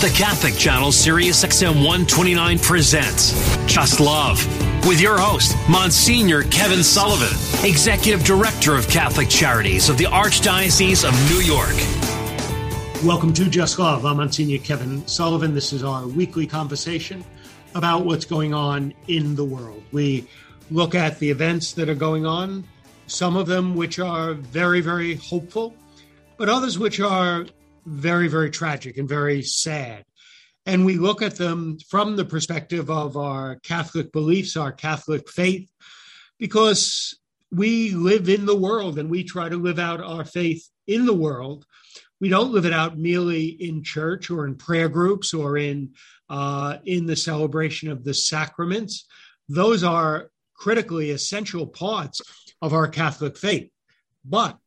[0.00, 3.32] The Catholic Channel Sirius XM 129 presents
[3.66, 4.42] Just Love
[4.86, 7.36] with your host, Monsignor Kevin Sullivan,
[7.68, 11.76] Executive Director of Catholic Charities of the Archdiocese of New York.
[13.04, 14.06] Welcome to Just Love.
[14.06, 15.52] I'm Monsignor Kevin Sullivan.
[15.52, 17.22] This is our weekly conversation
[17.74, 19.82] about what's going on in the world.
[19.92, 20.26] We
[20.70, 22.64] look at the events that are going on,
[23.06, 25.74] some of them which are very, very hopeful,
[26.38, 27.44] but others which are
[27.84, 30.04] very, very tragic and very sad.
[30.66, 35.68] And we look at them from the perspective of our Catholic beliefs, our Catholic faith,
[36.38, 37.18] because
[37.50, 41.14] we live in the world and we try to live out our faith in the
[41.14, 41.64] world.
[42.20, 45.94] We don't live it out merely in church or in prayer groups or in
[46.28, 49.06] uh, in the celebration of the sacraments.
[49.48, 52.20] Those are critically essential parts
[52.62, 53.70] of our Catholic faith.
[54.24, 54.58] But,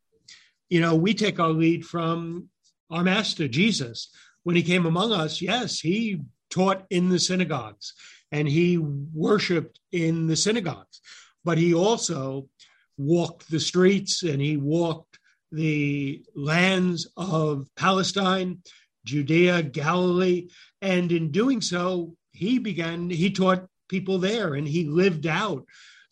[0.68, 2.48] you know, we take our lead from
[2.94, 4.08] our master, Jesus.
[4.44, 7.92] When he came among us, yes, he taught in the synagogues
[8.30, 11.00] and he worshiped in the synagogues,
[11.44, 12.48] but he also
[12.96, 15.18] walked the streets and he walked
[15.50, 18.58] the lands of Palestine,
[19.04, 20.48] Judea, Galilee.
[20.80, 25.66] And in doing so, he began, he taught people there and he lived out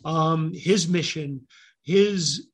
[0.04, 1.46] um, his mission,
[1.82, 2.48] his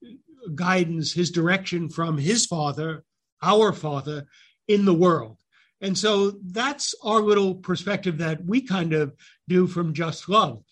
[0.54, 3.04] guidance, his direction from his father,
[3.42, 4.26] our father
[4.66, 5.38] in the world.
[5.80, 9.14] And so that's our little perspective that we kind of
[9.48, 10.62] do from Just Love.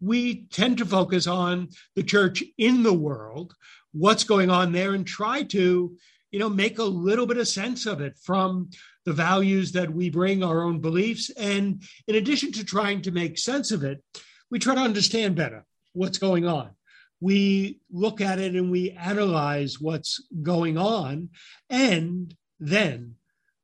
[0.00, 3.54] We tend to focus on the church in the world,
[3.92, 5.96] what's going on there, and try to,
[6.30, 8.70] you know, make a little bit of sense of it from
[9.04, 11.30] the values that we bring, our own beliefs.
[11.30, 14.02] And in addition to trying to make sense of it,
[14.50, 16.70] we try to understand better what's going on.
[17.20, 21.30] We look at it and we analyze what's going on.
[21.70, 23.16] And then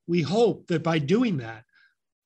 [0.07, 1.65] we hope that by doing that,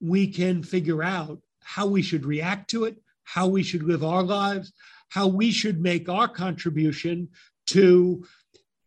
[0.01, 4.23] we can figure out how we should react to it, how we should live our
[4.23, 4.73] lives,
[5.09, 7.29] how we should make our contribution
[7.67, 8.25] to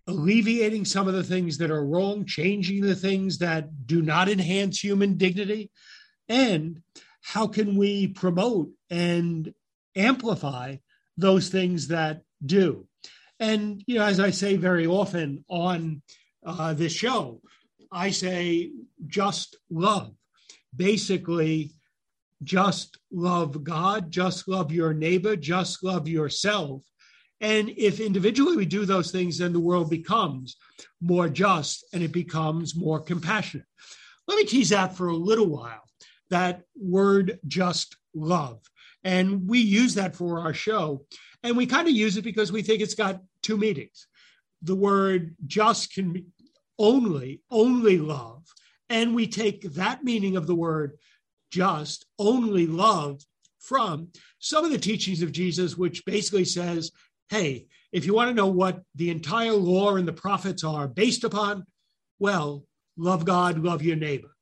[0.07, 4.79] alleviating some of the things that are wrong, changing the things that do not enhance
[4.79, 5.69] human dignity,
[6.27, 6.81] and
[7.21, 9.53] how can we promote and
[9.95, 10.75] amplify
[11.17, 12.87] those things that do.
[13.39, 16.01] And, you know, as I say very often on
[16.45, 17.41] uh, this show,
[17.91, 18.71] I say
[19.07, 20.13] just love.
[20.75, 21.71] Basically,
[22.43, 26.83] just love God, just love your neighbor, just love yourself.
[27.41, 30.57] And if individually we do those things, then the world becomes
[31.01, 33.65] more just and it becomes more compassionate.
[34.27, 35.83] Let me tease out for a little while
[36.29, 38.59] that word just love.
[39.03, 41.05] And we use that for our show.
[41.43, 44.07] And we kind of use it because we think it's got two meanings.
[44.61, 46.25] The word just can be
[46.77, 48.43] only, only love.
[48.89, 50.97] And we take that meaning of the word
[51.51, 53.21] just, only love,
[53.59, 54.07] from
[54.39, 56.91] some of the teachings of Jesus, which basically says,
[57.29, 61.23] hey, if you want to know what the entire law and the prophets are based
[61.23, 61.65] upon,
[62.19, 62.65] well,
[62.97, 64.35] love God, love your neighbor.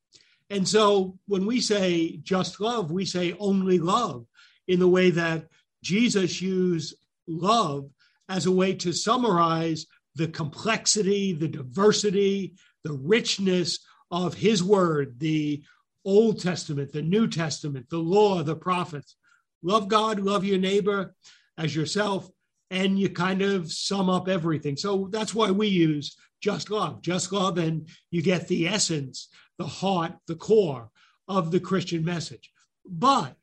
[0.49, 4.25] And so when we say just love, we say only love
[4.67, 5.47] in the way that
[5.83, 6.95] Jesus used
[7.27, 7.89] love
[8.29, 13.79] as a way to summarize the complexity, the diversity, the richness
[14.11, 15.63] of his word, the
[16.05, 19.15] Old Testament, the New Testament, the law, the prophets.
[19.61, 21.13] Love God, love your neighbor
[21.57, 22.29] as yourself,
[22.71, 24.77] and you kind of sum up everything.
[24.77, 29.27] So that's why we use just love, just love, and you get the essence,
[29.57, 30.89] the heart, the core
[31.27, 32.51] of the Christian message.
[32.85, 33.35] But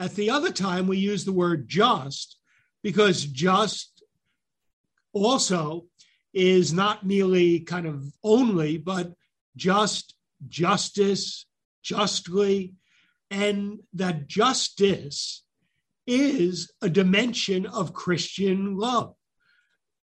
[0.00, 2.38] at the other time, we use the word just
[2.82, 4.02] because just
[5.12, 5.84] also
[6.32, 9.12] is not merely kind of only, but
[9.56, 10.14] just,
[10.48, 11.44] justice,
[11.82, 12.72] justly,
[13.30, 15.44] and that justice
[16.06, 19.14] is a dimension of Christian love.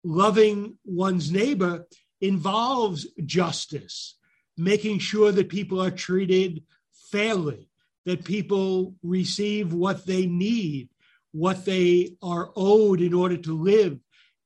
[0.03, 1.87] Loving one's neighbor
[2.21, 4.17] involves justice,
[4.57, 6.65] making sure that people are treated
[7.13, 7.69] fairly,
[8.07, 10.89] that people receive what they need,
[11.33, 13.99] what they are owed in order to live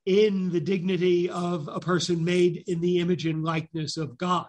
[0.07, 4.47] in the dignity of a person made in the image and likeness of God.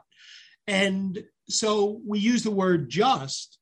[0.66, 3.60] And so we use the word just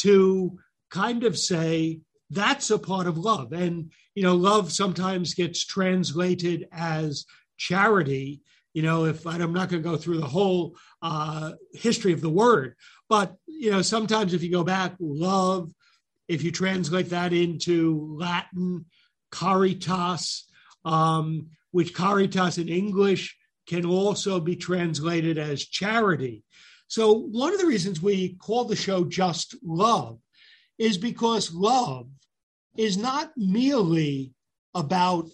[0.00, 0.58] to
[0.90, 2.00] kind of say
[2.30, 3.52] that's a part of love.
[3.52, 7.24] And, you know, love sometimes gets translated as
[7.56, 8.42] charity.
[8.74, 12.28] You know, if I'm not going to go through the whole uh, history of the
[12.28, 12.74] word,
[13.08, 15.72] but, you know, sometimes if you go back, love,
[16.28, 18.84] if you translate that into Latin,
[19.32, 20.44] caritas,
[20.84, 23.36] um, which caritas in English
[23.66, 26.42] can also be translated as charity.
[26.88, 30.18] So, one of the reasons we call the show Just Love
[30.78, 32.08] is because love
[32.76, 34.32] is not merely
[34.74, 35.28] about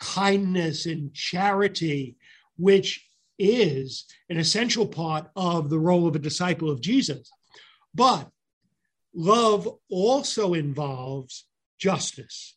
[0.00, 2.16] kindness and charity,
[2.58, 3.04] which
[3.38, 7.30] is an essential part of the role of a disciple of Jesus.
[7.94, 8.28] But
[9.14, 11.46] love also involves
[11.78, 12.56] justice.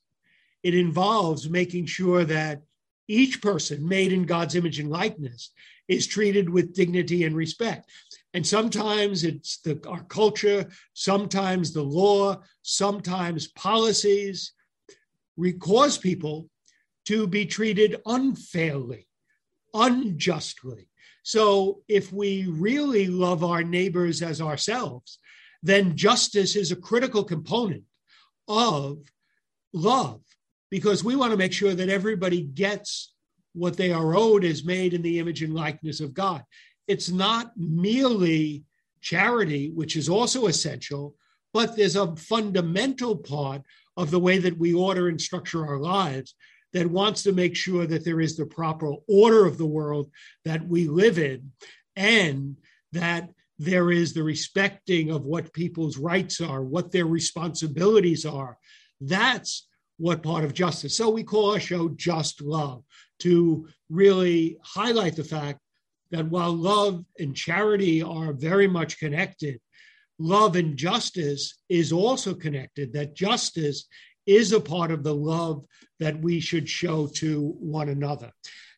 [0.64, 2.62] It involves making sure that
[3.08, 5.52] each person made in God's image and likeness
[5.88, 7.90] is treated with dignity and respect.
[8.34, 14.54] And sometimes it's the, our culture, sometimes the law, sometimes policies
[15.60, 16.50] cause people
[17.06, 19.08] to be treated unfairly,
[19.74, 20.90] unjustly.
[21.24, 25.20] So if we really love our neighbors as ourselves,
[25.64, 27.84] then justice is a critical component
[28.48, 29.00] of
[29.74, 30.22] love
[30.70, 33.14] because we want to make sure that everybody gets
[33.54, 36.44] what they are owed as made in the image and likeness of God.
[36.88, 38.64] It's not merely
[39.02, 41.16] charity, which is also essential,
[41.54, 43.62] but there's a fundamental part
[43.98, 46.34] of the way that we order and structure our lives
[46.74, 50.10] that wants to make sure that there is the proper order of the world
[50.46, 51.52] that we live in
[51.96, 52.56] and
[52.94, 53.30] that
[53.60, 58.58] there is the respecting of what people's rights are, what their responsibilities are.
[59.00, 60.98] That's what part of justice.
[60.98, 62.84] So we call our show Just Love
[63.20, 65.60] to really highlight the fact
[66.10, 69.60] that while love and charity are very much connected,
[70.18, 73.88] love and justice is also connected, that justice
[74.26, 75.66] is a part of the love
[76.00, 78.32] that we should show to one another.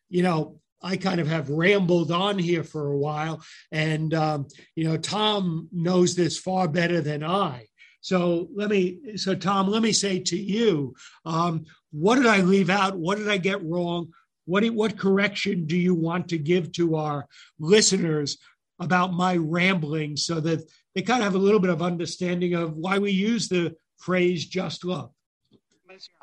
[0.08, 3.42] You know, I kind of have rambled on here for a while,
[3.72, 4.46] and um,
[4.76, 7.66] you know, Tom knows this far better than I.
[8.02, 10.94] So let me, so Tom, let me say to you,
[11.24, 12.94] um, what did I leave out?
[12.94, 14.12] What did I get wrong?
[14.44, 17.26] What, what correction do you want to give to our
[17.58, 18.36] listeners
[18.78, 22.76] about my rambling so that they kind of have a little bit of understanding of
[22.76, 25.10] why we use the phrase just love?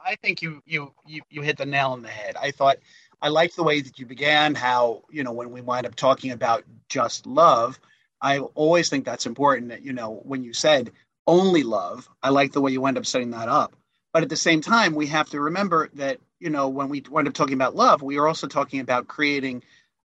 [0.03, 2.35] I think you you you you hit the nail on the head.
[2.39, 2.77] I thought
[3.21, 4.55] I liked the way that you began.
[4.55, 7.79] How you know when we wind up talking about just love,
[8.21, 9.69] I always think that's important.
[9.69, 10.91] That you know when you said
[11.27, 12.09] only love.
[12.21, 13.75] I like the way you end up setting that up.
[14.13, 17.27] But at the same time, we have to remember that, you know, when we wind
[17.27, 19.63] up talking about love, we are also talking about creating,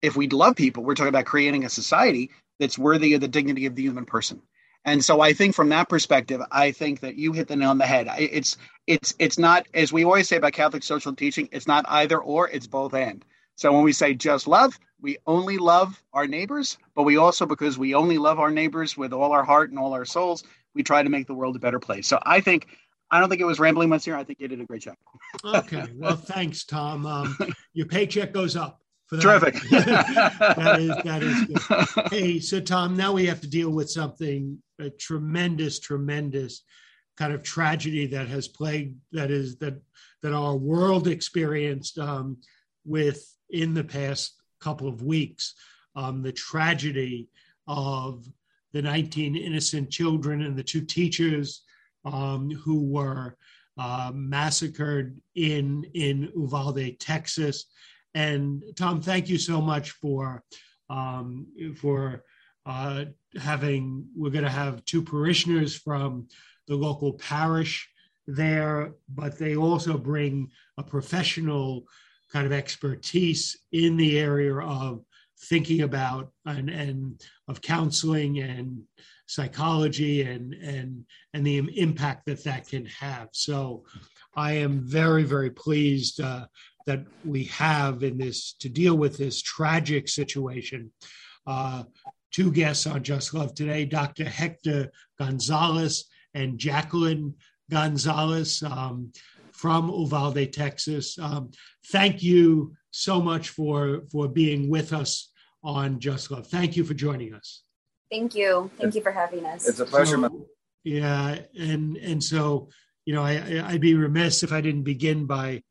[0.01, 3.65] if we love people, we're talking about creating a society that's worthy of the dignity
[3.65, 4.41] of the human person.
[4.85, 7.77] And so I think from that perspective, I think that you hit the nail on
[7.77, 8.07] the head.
[8.17, 12.17] It's it's it's not as we always say about Catholic social teaching, it's not either
[12.17, 13.23] or, it's both and.
[13.55, 17.77] So when we say just love, we only love our neighbors, but we also because
[17.77, 20.43] we only love our neighbors with all our heart and all our souls,
[20.73, 22.07] we try to make the world a better place.
[22.07, 22.67] So I think
[23.11, 24.17] I don't think it was rambling Monsignor.
[24.17, 24.95] I think you did a great job.
[25.43, 25.85] okay.
[25.95, 27.05] Well, thanks, Tom.
[27.05, 27.37] Um,
[27.73, 28.81] your paycheck goes up.
[29.09, 29.23] For that.
[29.23, 29.55] Terrific.
[29.71, 32.09] that is that is good.
[32.11, 36.63] Hey, so Tom, now we have to deal with something a tremendous, tremendous
[37.17, 39.81] kind of tragedy that has plagued that is that
[40.21, 42.37] that our world experienced um,
[42.85, 45.55] with in the past couple of weeks.
[45.95, 47.29] Um, the tragedy
[47.67, 48.25] of
[48.73, 51.63] the 19 innocent children and the two teachers
[52.05, 53.35] um, who were
[53.77, 57.65] uh, massacred in in Uvalde, Texas.
[58.19, 60.43] And Tom, thank you so much for
[60.89, 62.25] um, for
[62.65, 63.05] uh,
[63.39, 64.07] having.
[64.13, 66.27] We're going to have two parishioners from
[66.67, 67.89] the local parish
[68.27, 71.85] there, but they also bring a professional
[72.29, 75.05] kind of expertise in the area of
[75.43, 78.81] thinking about and, and of counseling and
[79.27, 83.29] psychology and and and the impact that that can have.
[83.31, 83.85] So,
[84.35, 86.47] I am very very pleased uh,
[86.89, 90.91] that we have in this to deal with this tragic situation.
[91.45, 91.83] Uh,
[92.31, 94.25] two guests on Just Love today: Dr.
[94.25, 97.33] Hector Gonzales and Jaclyn
[97.69, 99.11] Gonzales um,
[99.51, 101.19] from Uvalde, Texas.
[101.19, 101.51] Um,
[101.91, 105.31] thank you so much for for being with us
[105.63, 106.47] on Just Love.
[106.47, 107.61] Thank you for joining us.
[108.09, 108.71] Thank you.
[108.79, 109.67] Thank you for having us.
[109.67, 110.17] It's a pleasure.
[110.17, 110.47] So,
[110.83, 112.69] yeah, and and so
[113.05, 115.63] you know, I, I'd be remiss if I didn't begin by,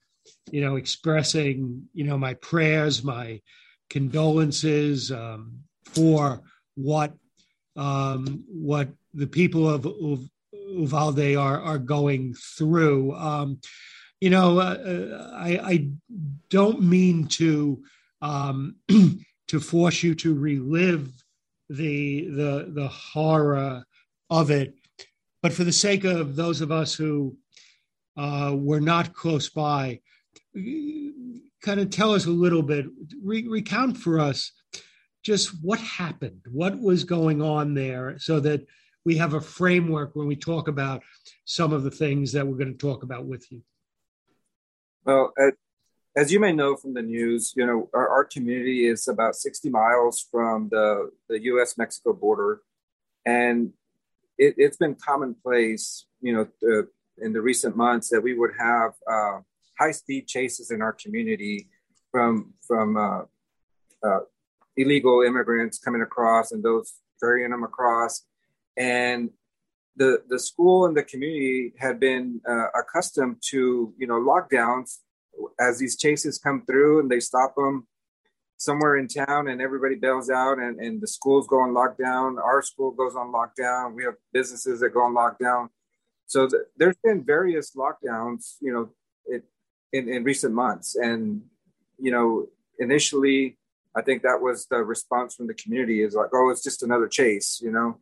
[0.51, 3.41] you know, expressing you know my prayers, my
[3.91, 6.43] condolences um, for
[6.75, 7.13] what
[7.77, 9.87] um, what the people of,
[10.71, 13.15] Uvalde are are going through.
[13.15, 13.61] Um,
[14.21, 15.89] you know, uh, uh I, I
[16.51, 17.83] don't mean to
[18.21, 18.77] um,
[19.49, 21.13] to force you to relive
[21.69, 23.85] the the the horror
[24.31, 24.75] of it.
[25.43, 27.37] But for the sake of those of us who
[28.17, 30.01] uh, were not close by,
[30.55, 32.87] kind of tell us a little bit,
[33.23, 34.52] re- recount for us
[35.23, 38.67] just what happened, what was going on there, so that
[39.05, 41.02] we have a framework when we talk about
[41.45, 43.62] some of the things that we're going to talk about with you.
[45.05, 45.33] Well,
[46.17, 49.71] as you may know from the news, you know our, our community is about 60
[49.71, 51.78] miles from the the U.S.
[51.78, 52.61] Mexico border,
[53.25, 53.73] and
[54.37, 56.85] it, has been commonplace, you know, uh,
[57.19, 59.38] in the recent months that we would have uh,
[59.79, 61.69] high speed chases in our community
[62.11, 63.23] from from uh,
[64.07, 64.21] uh,
[64.77, 68.25] illegal immigrants coming across and those ferrying them across,
[68.77, 69.31] and
[69.99, 74.99] the the school and the community had been uh, accustomed to you know lockdowns
[75.61, 77.87] as these chases come through and they stop them
[78.57, 82.61] somewhere in town and everybody bails out and, and the schools go on lockdown our
[82.63, 85.69] school goes on lockdown we have businesses that go on lockdown.
[86.27, 88.89] So th- there's been various lockdowns you know
[89.27, 89.45] it,
[89.92, 91.42] in, in recent months and
[91.99, 92.47] you know
[92.78, 93.57] initially
[93.97, 97.09] i think that was the response from the community is like oh it's just another
[97.09, 97.99] chase you know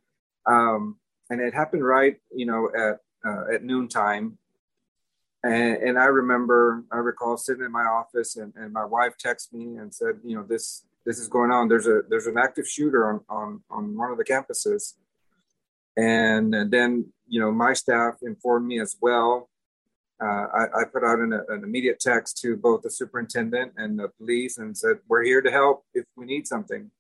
[0.46, 0.96] um,
[1.30, 4.38] and it happened right you know at uh, at noontime
[5.46, 9.52] and, and, I remember, I recall sitting in my office and, and my wife texted
[9.52, 11.68] me and said, you know, this, this is going on.
[11.68, 14.94] There's a, there's an active shooter on, on, on one of the campuses.
[15.96, 19.48] And, and then, you know, my staff informed me as well.
[20.23, 24.08] Uh, I, I, put out an, an, immediate text to both the superintendent and the
[24.16, 26.90] police and said, we're here to help if we need something,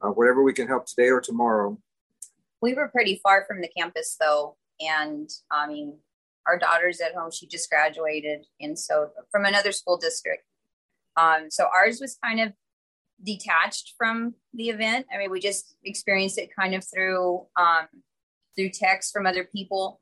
[0.00, 1.78] uh, whatever we can help today or tomorrow.
[2.62, 4.56] We were pretty far from the campus though.
[4.80, 5.98] And I mean,
[6.46, 7.30] our daughter's at home.
[7.30, 10.44] She just graduated, and so from another school district.
[11.16, 12.52] Um, so ours was kind of
[13.22, 15.06] detached from the event.
[15.12, 17.88] I mean, we just experienced it kind of through um,
[18.56, 20.00] through text from other people.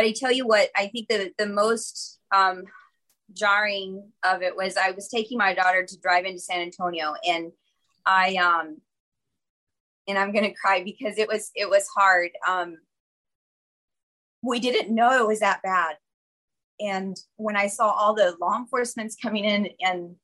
[0.00, 2.62] But I tell you what, I think the the most um,
[3.34, 7.52] jarring of it was I was taking my daughter to drive into San Antonio, and
[8.06, 8.78] I um,
[10.08, 12.30] and I'm gonna cry because it was it was hard.
[12.48, 12.78] Um,
[14.42, 15.96] we didn't know it was that bad.
[16.80, 20.16] And when I saw all the law enforcement's coming in, and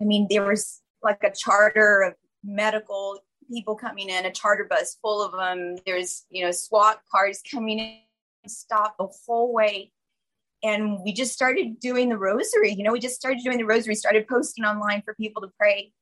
[0.00, 3.20] I mean, there was like a charter of medical
[3.52, 5.76] people coming in, a charter bus full of them.
[5.84, 7.98] There's, you know, SWAT cars coming in,
[8.50, 9.92] stop the whole way.
[10.62, 12.72] And we just started doing the rosary.
[12.72, 15.92] You know, we just started doing the rosary, started posting online for people to pray.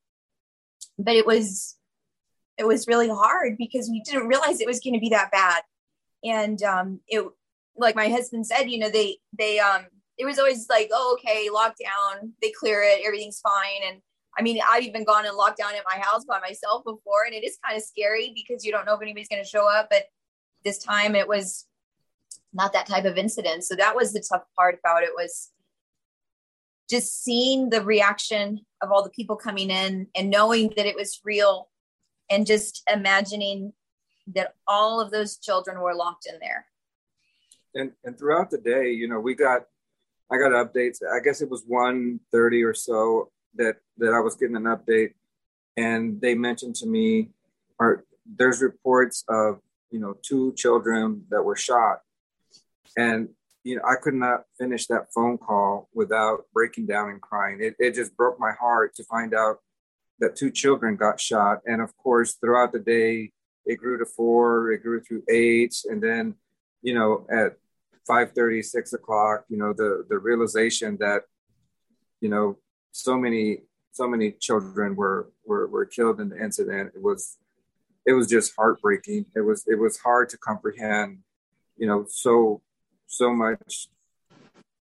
[0.99, 1.76] But it was,
[2.57, 5.62] it was really hard because we didn't realize it was going to be that bad
[6.25, 7.25] and um it
[7.76, 9.87] like my husband said you know they they um
[10.17, 14.00] it was always like oh okay lockdown they clear it everything's fine and
[14.38, 17.35] i mean i've even gone and locked down at my house by myself before and
[17.35, 19.88] it is kind of scary because you don't know if anybody's going to show up
[19.90, 20.05] but
[20.64, 21.67] this time it was
[22.52, 25.50] not that type of incident so that was the tough part about it was
[26.88, 31.21] just seeing the reaction of all the people coming in and knowing that it was
[31.25, 31.69] real
[32.31, 33.73] and just imagining
[34.35, 36.67] that all of those children were locked in there.
[37.75, 39.62] And and throughout the day, you know, we got
[40.31, 40.99] I got updates.
[41.02, 45.14] I guess it was 1.30 or so that that I was getting an update,
[45.76, 47.31] and they mentioned to me,
[47.78, 52.02] "Are there's reports of you know two children that were shot,"
[52.97, 53.28] and
[53.64, 57.59] you know I could not finish that phone call without breaking down and crying.
[57.61, 59.59] It it just broke my heart to find out
[60.21, 63.33] that two children got shot, and of course throughout the day
[63.68, 66.35] it grew to four, it grew to eight, and then,
[66.83, 67.59] you know, at
[68.09, 71.25] 5:30, 6 o'clock, you know, the the realization that,
[72.21, 72.59] you know,
[72.92, 73.59] so many
[73.92, 76.92] so many children were were were killed in the incident.
[76.95, 77.37] It was
[78.07, 79.26] it was just heartbreaking.
[79.37, 81.18] It was it was hard to comprehend,
[81.76, 82.62] you know, so
[83.09, 83.88] so much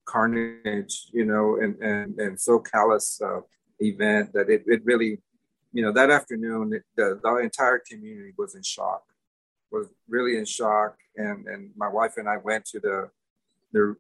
[0.05, 3.41] carnage, you know, and and and so callous uh,
[3.81, 5.21] event that it, it really
[5.75, 9.03] you know, that afternoon, the, the entire community was in shock,
[9.73, 10.97] was really in shock.
[11.17, 13.11] And, and my wife and I went to the,
[13.73, 13.97] the,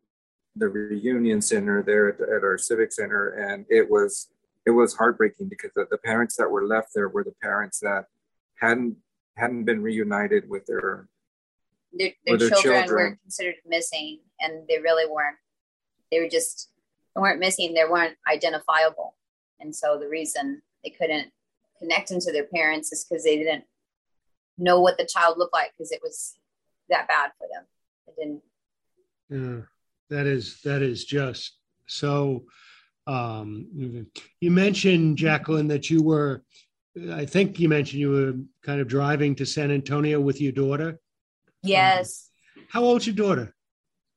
[0.54, 3.30] the reunion center there at, the, at our civic center.
[3.30, 4.28] And it was,
[4.64, 8.04] it was heartbreaking because the, the parents that were left there were the parents that
[8.60, 8.96] hadn't,
[9.36, 11.08] hadn't been reunited with their,
[11.98, 15.36] their, their, their children, children were considered missing and they really weren't,
[16.10, 16.70] they were just,
[17.14, 19.14] they weren't missing, they weren't identifiable.
[19.60, 21.30] And so the reason they couldn't
[21.78, 23.64] connecting to their parents is because they didn't
[24.58, 26.34] know what the child looked like because it was
[26.88, 27.64] that bad for them.
[28.06, 28.42] It didn't.
[29.30, 29.62] Yeah,
[30.10, 32.44] that is that is just so.
[33.06, 34.06] Um,
[34.40, 36.42] you mentioned Jaclyn that you were.
[37.12, 41.00] I think you mentioned you were kind of driving to San Antonio with your daughter.
[41.64, 42.30] Yes.
[42.56, 43.54] Um, how old's your daughter?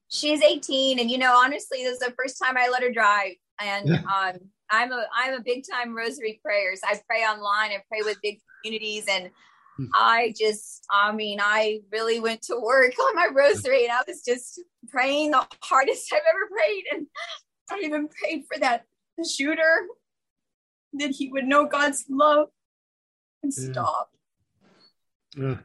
[0.10, 3.34] She's 18, and you know, honestly, this is the first time I let her drive,
[3.60, 4.40] and um,
[4.70, 6.82] I'm a I'm a big time rosary prayers.
[6.84, 7.72] I pray online.
[7.72, 9.30] I pray with big communities and
[9.78, 9.86] hmm.
[9.94, 14.24] I just, I mean, I really went to work on my rosary and I was
[14.24, 16.84] just praying the hardest I've ever prayed.
[16.92, 17.08] And
[17.72, 18.86] I even prayed for that
[19.28, 19.88] shooter
[20.94, 22.50] that he would know God's love
[23.44, 23.72] and yeah.
[23.72, 24.10] stop.
[25.42, 25.56] Uh,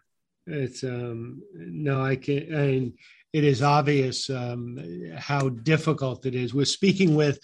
[0.53, 2.55] it's um no, I can't.
[2.55, 2.95] I mean,
[3.33, 4.79] it is obvious um,
[5.17, 6.53] how difficult it is.
[6.53, 7.39] We're speaking with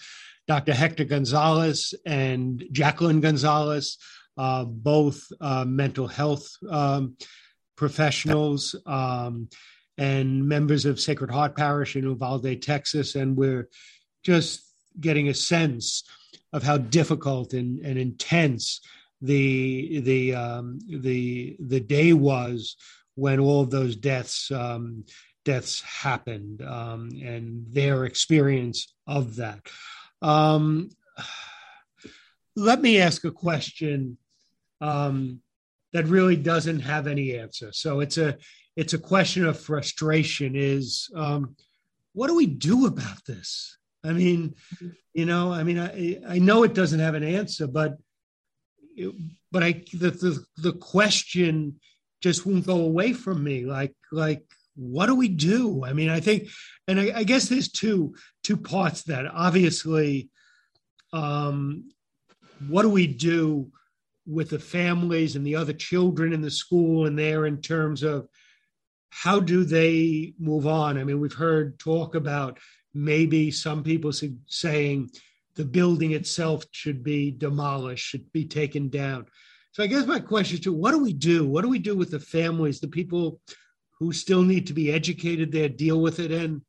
[0.47, 0.73] Dr.
[0.73, 3.97] Hector Gonzales and Jaclyn Gonzales,
[4.37, 7.17] uh, both uh, mental health um,
[7.75, 9.49] professionals um,
[9.97, 13.15] and members of Sacred Heart Parish in Uvalde, Texas.
[13.15, 13.67] And we're
[14.23, 14.61] just
[14.99, 16.03] getting a sense
[16.53, 18.81] of how difficult and, and intense
[19.21, 22.75] the the um, the the day was
[23.19, 25.03] when all of those deaths um,
[25.45, 29.59] deaths happened um, and their experience of that.
[30.21, 30.89] Um,
[32.55, 34.17] let me ask a question
[34.81, 35.41] um,
[35.93, 37.71] that really doesn't have any answer.
[37.71, 38.37] So it's a
[38.75, 40.55] it's a question of frustration.
[40.55, 41.55] Is um,
[42.13, 43.77] what do we do about this?
[44.03, 44.55] I mean,
[45.13, 47.97] you know, I mean, I I know it doesn't have an answer, but
[49.51, 51.79] but I the, the the question
[52.21, 53.65] just won't go away from me.
[53.65, 54.43] Like like
[54.75, 55.83] what do we do?
[55.83, 56.47] I mean, I think,
[56.87, 60.29] and I, I guess there's two two parts that obviously,
[61.11, 61.89] um,
[62.67, 63.71] what do we do
[64.25, 68.27] with the families and the other children in the school and there in terms of
[69.09, 70.97] how do they move on?
[70.97, 72.59] I mean, we've heard talk about
[72.93, 74.11] maybe some people
[74.47, 75.09] saying
[75.55, 79.25] the building itself should be demolished, should be taken down.
[79.71, 81.47] So I guess my question is to what do we do?
[81.47, 83.39] What do we do with the families, the people
[83.99, 86.31] who still need to be educated there deal with it?
[86.31, 86.61] And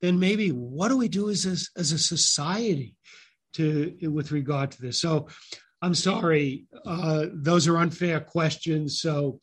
[0.00, 2.96] then maybe what do we do as a, as a society
[3.54, 5.00] to with regard to this?
[5.00, 5.28] So
[5.80, 9.00] i'm sorry uh, those are unfair questions.
[9.00, 9.40] So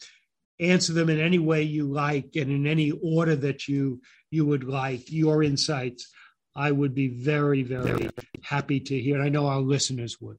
[0.59, 4.63] answer them in any way you like and in any order that you you would
[4.63, 5.11] like.
[5.11, 6.11] Your insights
[6.55, 8.09] i would be very very
[8.43, 9.21] happy to hear.
[9.21, 10.37] I know our listeners would.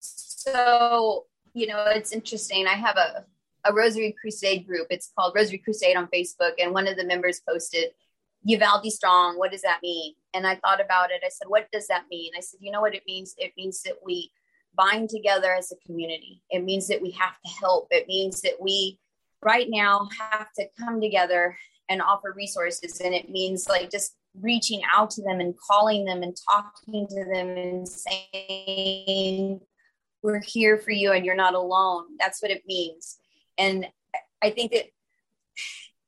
[0.00, 3.24] So you know it's interesting i have a
[3.64, 4.88] a Rosary Crusade group.
[4.90, 7.92] It's called Rosary Crusade on Facebook, and one of the members posted,
[8.44, 9.38] "Uvalde strong.
[9.38, 11.22] What does that mean?" And I thought about it.
[11.24, 13.34] I said, "What does that mean?" I said, "You know what it means?
[13.38, 14.32] It means that we
[14.74, 16.42] bind together as a community.
[16.50, 17.88] It means that we have to help.
[17.90, 18.98] It means that we
[19.42, 23.00] right now have to come together and offer resources.
[23.00, 27.24] And it means like just reaching out to them and calling them and talking to
[27.24, 29.60] them and saying,
[30.22, 32.04] We're here for you and you're not alone.
[32.18, 33.18] That's what it means.
[33.58, 33.86] And
[34.42, 34.86] I think that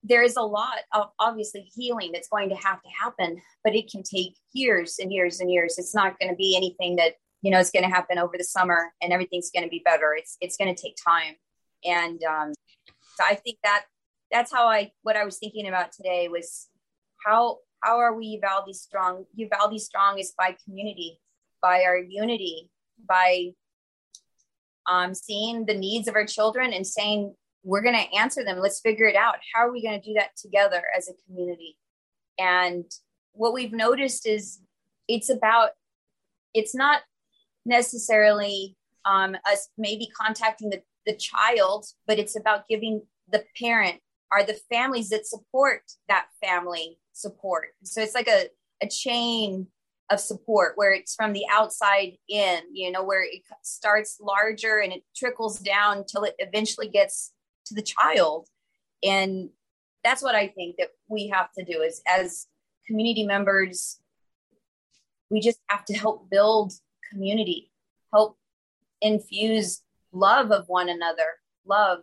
[0.02, 3.90] there is a lot of obviously healing that's going to have to happen, but it
[3.90, 5.78] can take years and years and years.
[5.78, 8.44] It's not going to be anything that you know is going to happen over the
[8.44, 10.14] summer and everything's going to be better.
[10.16, 11.34] It's it's going to take time,
[11.84, 12.52] and um,
[13.16, 13.84] so I think that
[14.30, 16.68] that's how I what I was thinking about today was
[17.24, 19.24] how how are we Uvalde strong?
[19.34, 21.18] Uvalde strong is by community,
[21.62, 22.70] by our unity,
[23.08, 23.52] by
[24.86, 28.58] um, seeing the needs of our children and saying, we're going to answer them.
[28.58, 29.36] Let's figure it out.
[29.54, 31.78] How are we going to do that together as a community?
[32.38, 32.84] And
[33.32, 34.60] what we've noticed is
[35.08, 35.70] it's about,
[36.52, 37.00] it's not
[37.64, 44.42] necessarily um, us maybe contacting the, the child, but it's about giving the parent or
[44.42, 47.68] the families that support that family support.
[47.84, 48.48] So it's like a,
[48.82, 49.68] a chain
[50.10, 54.92] of support where it's from the outside in you know where it starts larger and
[54.92, 57.32] it trickles down till it eventually gets
[57.66, 58.48] to the child.
[59.02, 59.50] And
[60.04, 62.46] that's what i think that we have to do is as
[62.86, 63.98] community members
[65.30, 66.74] we just have to help build
[67.10, 67.72] community
[68.12, 68.38] help
[69.00, 71.26] infuse love of one another
[71.66, 72.00] love.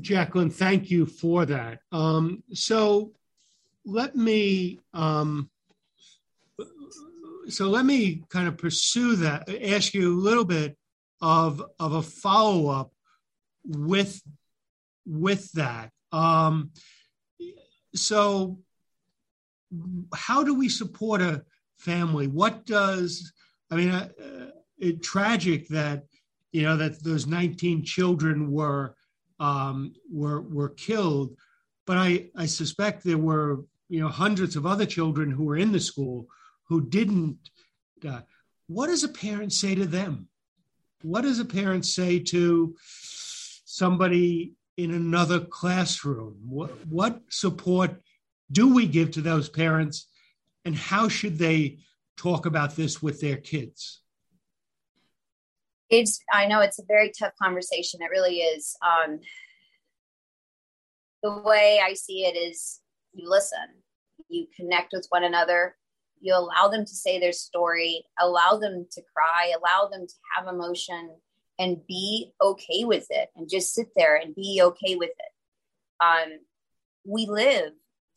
[0.00, 1.78] Jaclyn thank you for that.
[1.92, 3.12] Um, so
[3.84, 5.50] let me um,
[7.48, 10.76] so let me kind of pursue that ask you a little bit
[11.20, 12.92] of of a follow-up
[13.66, 14.22] with
[15.06, 15.90] with that.
[16.12, 16.70] Um,
[17.94, 18.58] so
[20.14, 21.44] how do we support a
[21.78, 22.26] family?
[22.26, 23.32] What does
[23.70, 24.08] i mean uh,
[24.78, 26.04] it tragic that
[26.52, 28.94] you know that those 19 children were
[29.40, 31.36] um, were were killed
[31.86, 35.72] but i i suspect there were you know hundreds of other children who were in
[35.72, 36.26] the school
[36.68, 37.38] who didn't
[38.06, 38.20] uh,
[38.66, 40.28] what does a parent say to them?
[41.02, 42.74] What does a parent say to
[43.64, 46.38] somebody in another classroom?
[46.48, 48.02] What, what support
[48.50, 50.08] do we give to those parents
[50.64, 51.78] and how should they
[52.16, 54.00] talk about this with their kids?
[55.90, 58.00] It's i know it's a very tough conversation.
[58.02, 58.74] It really is.
[58.82, 59.20] Um
[61.22, 62.80] the way i see it is
[63.14, 63.58] you listen
[64.28, 65.76] you connect with one another
[66.20, 70.52] you allow them to say their story allow them to cry allow them to have
[70.52, 71.10] emotion
[71.58, 76.04] and be okay with it and just sit there and be okay with it.
[76.04, 76.38] Um
[77.06, 77.72] we live.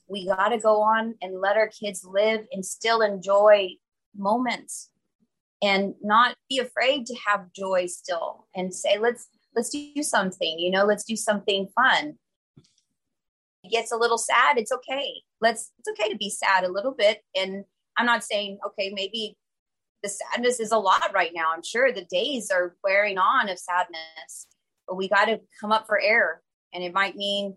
[0.10, 3.72] We got to go on and let our kids live and still enjoy
[4.16, 4.90] moments
[5.62, 10.72] and not be afraid to have joy still and say let's let's do something you
[10.72, 12.18] know let's do something fun
[13.70, 15.22] gets a little sad it's okay.
[15.42, 17.66] Let's it's okay to be sad a little bit and
[17.98, 19.38] i'm not saying okay maybe
[20.04, 21.46] the sadness is a lot right now.
[21.52, 24.48] I'm sure the days are wearing on of sadness
[24.88, 26.42] but we got to come up for air
[26.74, 27.56] and it might mean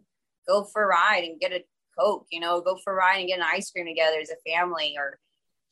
[0.48, 1.64] go for a ride and get a
[1.98, 4.50] coke you know go for a ride and get an ice cream together as a
[4.50, 5.18] family or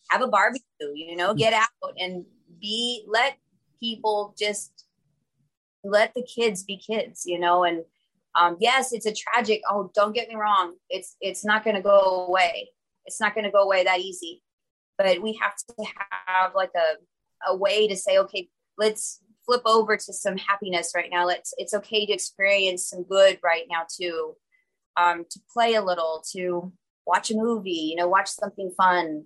[0.09, 0.63] have a barbecue,
[0.95, 2.25] you know, get out and
[2.61, 3.37] be, let
[3.81, 4.85] people just
[5.85, 7.85] let the kids be kids, you know, and
[8.39, 9.63] um, yes, it's a tragic.
[9.69, 10.75] Oh, don't get me wrong.
[10.89, 12.71] It's, it's not going to go away.
[13.05, 14.43] It's not going to go away that easy,
[14.97, 15.85] but we have to
[16.27, 21.09] have like a, a way to say, okay, let's flip over to some happiness right
[21.11, 21.27] now.
[21.27, 24.37] Let's, it's okay to experience some good right now too.
[24.97, 26.73] Um, to play a little, to
[27.07, 29.25] watch a movie, you know, watch something fun,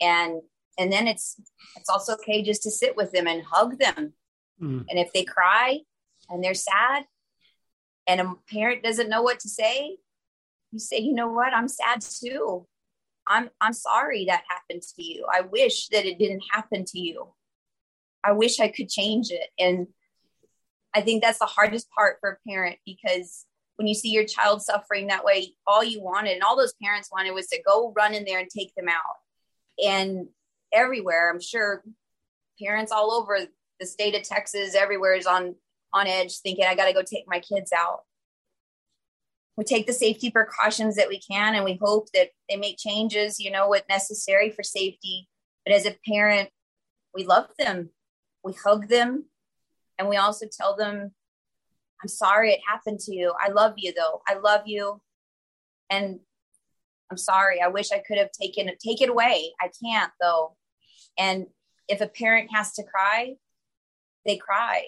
[0.00, 0.40] and
[0.78, 1.40] and then it's
[1.76, 4.12] it's also okay just to sit with them and hug them
[4.60, 4.84] mm.
[4.88, 5.80] and if they cry
[6.28, 7.04] and they're sad
[8.06, 9.96] and a parent doesn't know what to say
[10.72, 11.54] you say you know what?
[11.54, 12.66] I'm sad too.
[13.28, 15.26] I'm i'm sorry that happened to you.
[15.32, 17.28] I wish that it didn't happen to you.
[18.24, 19.48] I wish i could change it.
[19.58, 19.86] And
[20.94, 24.62] i think that's the hardest part for a parent because when you see your child
[24.62, 28.14] suffering that way all you wanted and all those parents wanted was to go run
[28.14, 29.16] in there and take them out.
[29.82, 30.28] And
[30.72, 31.84] everywhere i'm sure
[32.62, 33.38] parents all over
[33.78, 35.54] the state of texas everywhere is on
[35.92, 38.00] on edge thinking i got to go take my kids out
[39.56, 43.38] we take the safety precautions that we can and we hope that they make changes
[43.38, 45.28] you know what necessary for safety
[45.64, 46.48] but as a parent
[47.14, 47.90] we love them
[48.44, 49.24] we hug them
[49.98, 51.12] and we also tell them
[52.02, 55.00] i'm sorry it happened to you i love you though i love you
[55.90, 56.20] and
[57.12, 57.60] I'm sorry.
[57.60, 59.52] I wish I could have taken it, take it away.
[59.60, 60.56] I can't though.
[61.18, 61.46] And
[61.86, 63.34] if a parent has to cry,
[64.24, 64.86] they cry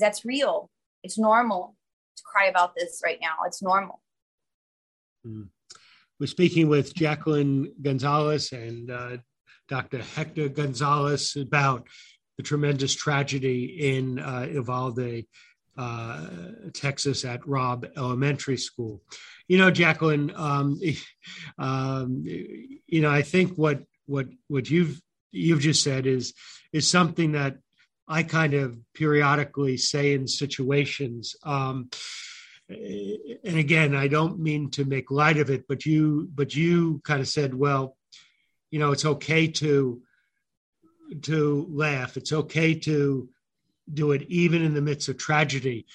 [0.00, 0.70] that's real.
[1.02, 1.76] It's normal
[2.16, 3.36] to cry about this right now.
[3.46, 4.00] It's normal.
[5.26, 5.48] Mm.
[6.20, 9.16] We're speaking with Jaclyn Gonzales and uh,
[9.68, 10.02] Dr.
[10.02, 11.88] Hector Gonzales about
[12.36, 14.46] the tremendous tragedy in uh,
[15.76, 16.26] uh,
[16.74, 19.02] Texas, at Robb Elementary School
[19.52, 20.80] you know, Jaclyn, um,
[21.58, 24.98] um, you know, I think what what what you've
[25.30, 26.32] you've just said is
[26.72, 27.58] is something that
[28.12, 31.34] I kind of periodically say in situations.
[31.44, 31.88] Um,
[32.68, 37.22] and again, I don't mean to make light of it, but you but you kind
[37.22, 37.96] of said, well,
[38.70, 40.02] you know, it's okay to
[41.22, 42.18] to laugh.
[42.18, 43.30] It's okay to
[43.92, 45.86] do it even in the midst of tragedy.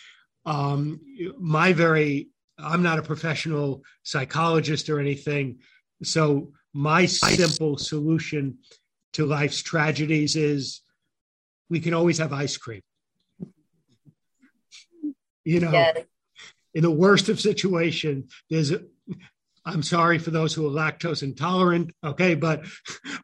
[0.43, 0.99] Um,
[1.39, 5.59] my very I'm not a professional psychologist or anything.
[6.01, 8.57] So my simple solution
[9.13, 10.81] to life's tragedies is
[11.69, 12.81] we can always have ice cream.
[15.43, 15.93] You know, yeah.
[16.73, 18.81] in the worst of situation, there's a,
[19.65, 21.91] I'm sorry for those who are lactose intolerant.
[22.03, 22.65] Okay, but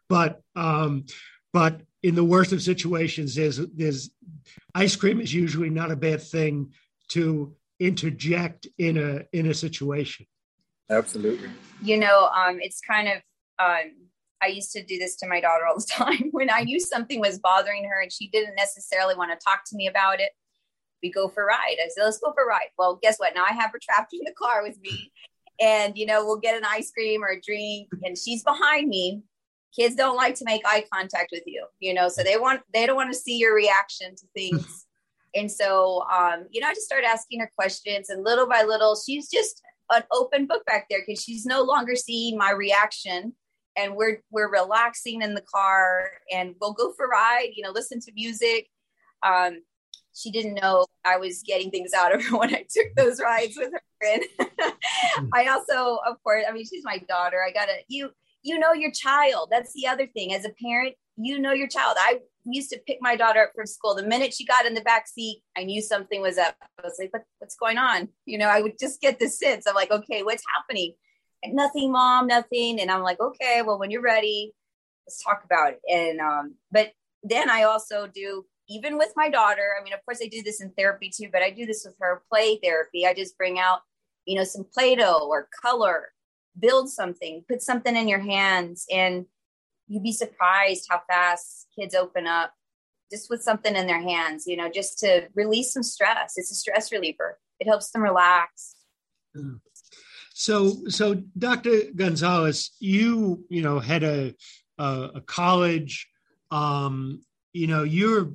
[0.07, 1.05] but um,
[1.51, 4.09] but in the worst of situations, there's there's
[4.73, 6.71] ice cream is usually not a bad thing
[7.09, 10.25] to interject in a in a situation
[10.89, 11.49] absolutely
[11.81, 13.15] you know um it's kind of
[13.59, 13.91] um
[14.43, 16.29] i used to do this to my daughter all the time.
[16.31, 19.75] When i knew something was bothering her and she didn't necessarily want to talk to
[19.75, 20.31] me about it
[21.01, 21.75] we go for a ride.
[21.83, 22.69] I said let's go for a ride.
[22.77, 23.35] Well guess what?
[23.35, 25.11] Now i have her trapped in the car with me
[25.61, 29.21] and you know we'll get an ice cream or a drink and she's behind me.
[29.75, 32.85] Kids don't like to make eye contact with you you know so they want they
[32.85, 34.85] don't want to see your reaction to things.
[35.35, 38.95] And so, um, you know, I just started asking her questions, and little by little,
[38.95, 43.33] she's just an open book back there because she's no longer seeing my reaction.
[43.75, 47.49] And we're we're relaxing in the car, and we'll go for a ride.
[47.55, 48.69] You know, listen to music.
[49.23, 49.61] Um,
[50.15, 53.57] she didn't know I was getting things out of her when I took those rides
[53.57, 53.81] with her.
[54.05, 54.23] And
[55.33, 57.41] I also, of course, I mean, she's my daughter.
[57.45, 58.11] I gotta you
[58.43, 59.49] you know your child.
[59.51, 60.33] That's the other thing.
[60.33, 61.95] As a parent, you know your child.
[61.99, 63.95] I used to pick my daughter up from school.
[63.95, 66.55] The minute she got in the back seat, I knew something was up.
[66.61, 68.09] I was like, what, what's going on?
[68.25, 70.93] You know, I would just get the sense of like, okay, what's happening?
[71.47, 72.79] Nothing, mom, nothing.
[72.79, 74.53] And I'm like, okay, well, when you're ready,
[75.05, 75.81] let's talk about it.
[75.91, 76.91] And, um, but
[77.23, 80.61] then I also do even with my daughter, I mean, of course, I do this
[80.61, 83.05] in therapy too, but I do this with her play therapy.
[83.05, 83.81] I just bring out,
[84.25, 86.13] you know, some Play Doh or color,
[86.57, 89.25] build something, put something in your hands, and
[89.87, 92.53] you'd be surprised how fast kids open up
[93.11, 96.33] just with something in their hands, you know, just to release some stress.
[96.37, 98.75] It's a stress reliever, it helps them relax.
[100.33, 101.91] So, so Dr.
[101.95, 104.35] Gonzales, you, you know, had a,
[104.77, 106.07] a, a college,
[106.51, 107.21] um,
[107.53, 108.31] you know, you're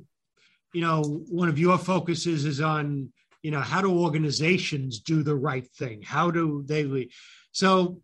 [0.73, 5.35] you know, one of your focuses is on, you know, how do organizations do the
[5.35, 6.01] right thing?
[6.01, 7.11] How do they lead?
[7.51, 8.01] So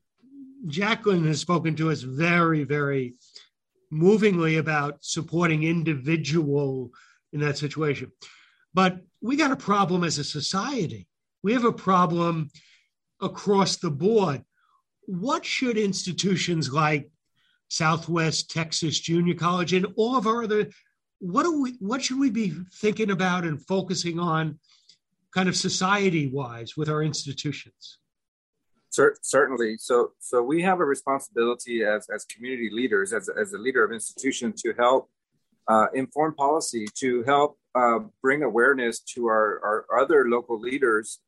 [0.67, 3.15] Jaclyn has spoken to us very, very
[3.91, 6.91] movingly about supporting individual
[7.33, 8.11] in that situation.
[8.73, 11.07] But we got a problem as a society.
[11.43, 12.49] We have a problem
[13.21, 14.43] across the board.
[15.07, 17.09] What should institutions like
[17.69, 20.69] Southwest Texas Junior College and all of our other
[21.19, 24.59] what do we what should we be thinking about and focusing on
[25.33, 27.99] kind of society wise with our institutions
[29.21, 33.83] certainly so so we have a responsibility as as community leaders as, as a leader
[33.83, 35.09] of institution to help
[35.67, 41.19] uh, inform policy to help uh, bring awareness to our, our other local leaders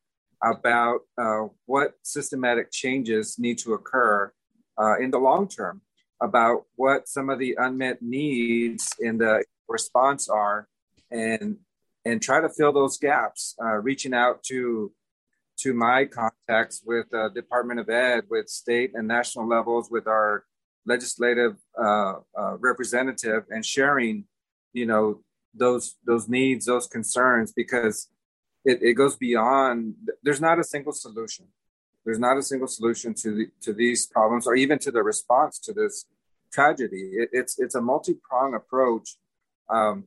[0.42, 4.32] about uh, what systematic changes need to occur
[4.80, 5.80] uh, in the long term
[6.20, 10.68] about what some of the unmet needs in the response are
[11.10, 11.56] and
[12.04, 14.92] and try to fill those gaps uh, reaching out to
[15.58, 20.44] to my contacts with uh, department of ed with state and national levels with our
[20.86, 24.24] legislative uh, uh, representative and sharing
[24.72, 25.20] you know
[25.54, 28.08] those those needs those concerns because
[28.64, 31.46] it, it goes beyond there's not a single solution
[32.04, 35.58] there's not a single solution to the, to these problems or even to the response
[35.58, 36.06] to this
[36.52, 39.16] tragedy it, it's it's a multi-pronged approach
[39.70, 40.04] um,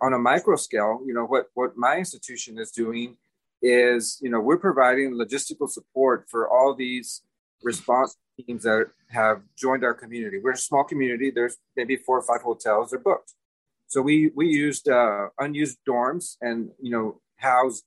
[0.00, 3.16] on a micro scale, you know, what, what my institution is doing
[3.60, 7.22] is, you know, we're providing logistical support for all these
[7.62, 10.38] response teams that have joined our community.
[10.42, 11.30] We're a small community.
[11.30, 12.90] There's maybe four or five hotels.
[12.90, 13.34] They're booked.
[13.86, 17.84] So we we used uh, unused dorms and you know housed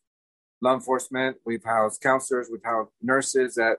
[0.66, 1.38] law enforcement.
[1.46, 2.50] We've housed counselors.
[2.52, 3.78] We've housed nurses that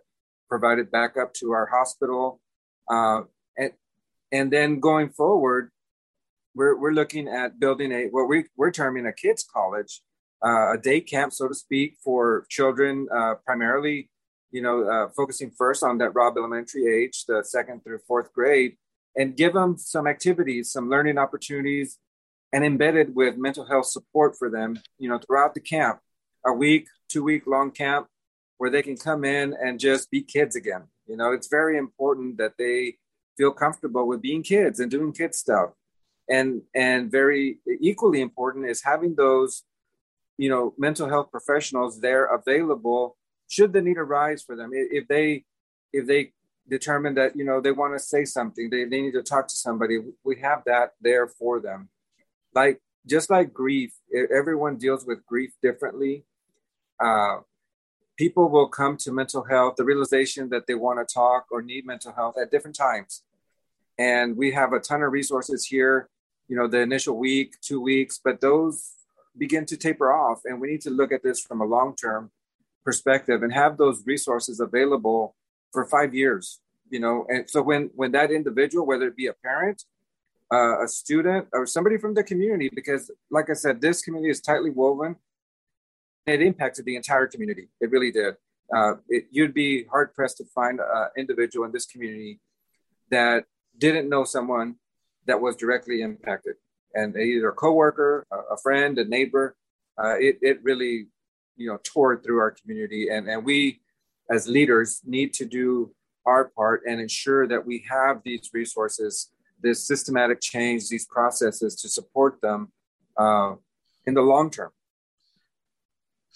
[0.48, 2.40] provided backup to our hospital.
[2.88, 3.22] Uh,
[3.56, 3.72] and
[4.32, 5.70] and then going forward,
[6.56, 10.00] we're, we're looking at building a what we, we're terming a kids college
[10.44, 14.08] uh, a day camp so to speak for children uh, primarily
[14.50, 18.76] you know uh, focusing first on that Robb elementary age the second through fourth grade
[19.14, 21.98] and give them some activities some learning opportunities
[22.52, 26.00] and embedded with mental health support for them you know throughout the camp
[26.46, 28.06] a week two week long camp
[28.58, 30.84] where they can come in and just be kids again.
[31.06, 32.96] You know it's very important that they
[33.36, 35.70] feel comfortable with being kids and doing kid stuff.
[36.28, 39.62] And and very equally important is having those
[40.38, 43.16] you know mental health professionals there available
[43.48, 44.70] should the need arise for them.
[44.72, 45.44] If they
[45.92, 46.32] if they
[46.68, 49.54] determine that you know they want to say something they, they need to talk to
[49.54, 51.88] somebody we have that there for them.
[52.54, 53.92] Like just like grief
[54.34, 56.24] everyone deals with grief differently
[57.00, 57.38] uh,
[58.16, 61.86] people will come to mental health the realization that they want to talk or need
[61.86, 63.22] mental health at different times.
[63.98, 66.08] And we have a ton of resources here
[66.48, 68.92] you know the initial week two weeks but those
[69.36, 72.30] begin to taper off and we need to look at this from a long-term
[72.84, 75.34] perspective and have those resources available
[75.72, 77.26] for five years you know?
[77.28, 79.84] And so when when that individual whether it be a parent
[80.52, 84.40] uh, a student or somebody from the community because like i said this community is
[84.40, 85.16] tightly woven
[86.26, 88.36] it impacted the entire community it really did
[88.74, 92.40] uh, it, you'd be hard pressed to find an individual in this community
[93.10, 93.44] that
[93.78, 94.76] didn't know someone
[95.26, 96.54] that was directly impacted.
[96.94, 99.56] And either a coworker, a, a friend, a neighbor,
[100.02, 101.06] uh, it, it really,
[101.56, 103.08] you know, tore through our community.
[103.08, 103.80] And, and we,
[104.30, 109.86] as leaders, need to do our part and ensure that we have these resources, this
[109.86, 112.72] systematic change, these processes to support them
[113.16, 113.54] uh,
[114.06, 114.70] in the long term.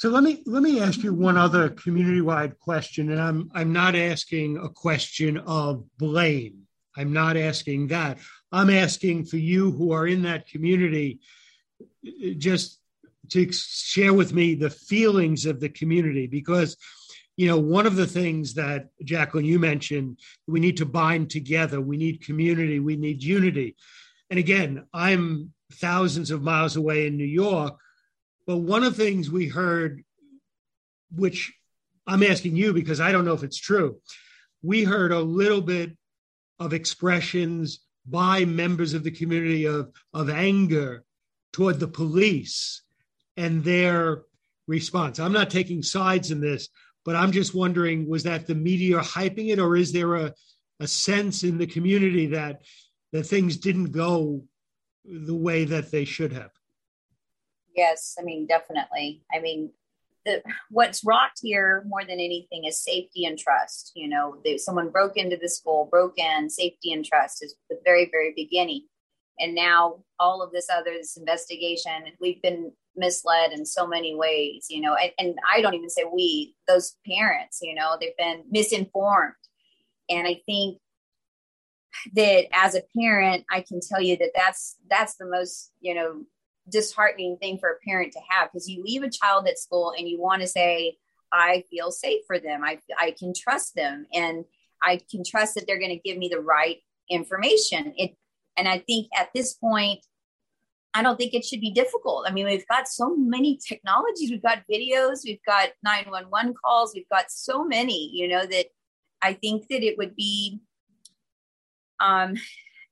[0.01, 3.95] So let me let me ask you one other community-wide question, and I'm I'm not
[3.95, 6.63] asking a question of blame.
[6.97, 8.17] I'm not asking that.
[8.51, 11.21] I'm asking for you who are in that community
[12.39, 12.81] just
[13.33, 16.79] to share with me the feelings of the community because
[17.37, 21.81] you know one of the things that jaclyn you mentioned we need to bind together
[21.81, 23.77] we need community we need unity
[24.31, 27.79] and again i'm thousands of miles away in new york
[28.51, 30.03] but one of the things we heard
[31.15, 31.53] which
[32.07, 34.01] i'm asking you because i don't know if it's true
[34.63, 35.97] we heard a little bit
[36.59, 41.05] of expressions by members of the community of, of anger
[41.53, 42.83] toward the police
[43.37, 44.23] and their
[44.67, 45.19] response.
[45.19, 46.69] I'm not taking sides in this,
[47.05, 50.35] but I'm just wondering was that the media hyping it, or is there a,
[50.81, 52.63] a sense in the community that
[53.13, 54.45] that things didn't go
[55.05, 56.51] the way that they should have?
[57.75, 59.23] Yes, I mean, definitely.
[59.33, 59.71] I mean,
[60.27, 63.93] the, what's rocked here more than anything is safety and trust.
[63.95, 67.79] You know, they, someone broke into the school, broke in, safety and trust is the
[67.85, 68.87] very, very beginning.
[69.39, 74.67] And now all of this other, this investigation, we've been misled in so many ways,
[74.69, 78.45] you know, and, and I don't even say we, those parents, you know, they've been
[78.51, 79.35] misinformed.
[80.11, 80.79] And I think
[82.15, 86.25] that as a parent, I can tell you that that's, that's the most, you know,
[86.71, 90.09] disheartening thing for a parent to have because you leave a child at school and
[90.09, 90.97] you want to say,
[91.33, 92.65] I feel safe for them.
[92.65, 94.45] I, I can trust them and
[94.83, 96.79] I can trust that they're going to give me the right
[97.09, 97.95] information.
[97.97, 98.17] It,
[98.57, 100.01] and I think at this point,
[100.93, 102.25] I don't think it should be difficult.
[102.27, 104.31] I mean, we've got so many technologies.
[104.31, 108.67] We've got videos, we've got 911 calls, we've got so many, you know, that
[109.23, 110.61] I think that it would be
[112.01, 112.35] um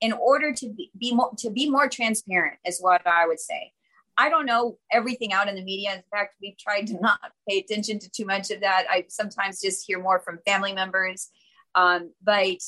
[0.01, 3.73] in order to be, be more to be more transparent is what I would say.
[4.17, 5.95] I don't know everything out in the media.
[5.95, 8.87] In fact, we've tried to not pay attention to too much of that.
[8.91, 11.31] I sometimes just hear more from family members.
[11.77, 12.59] Um, but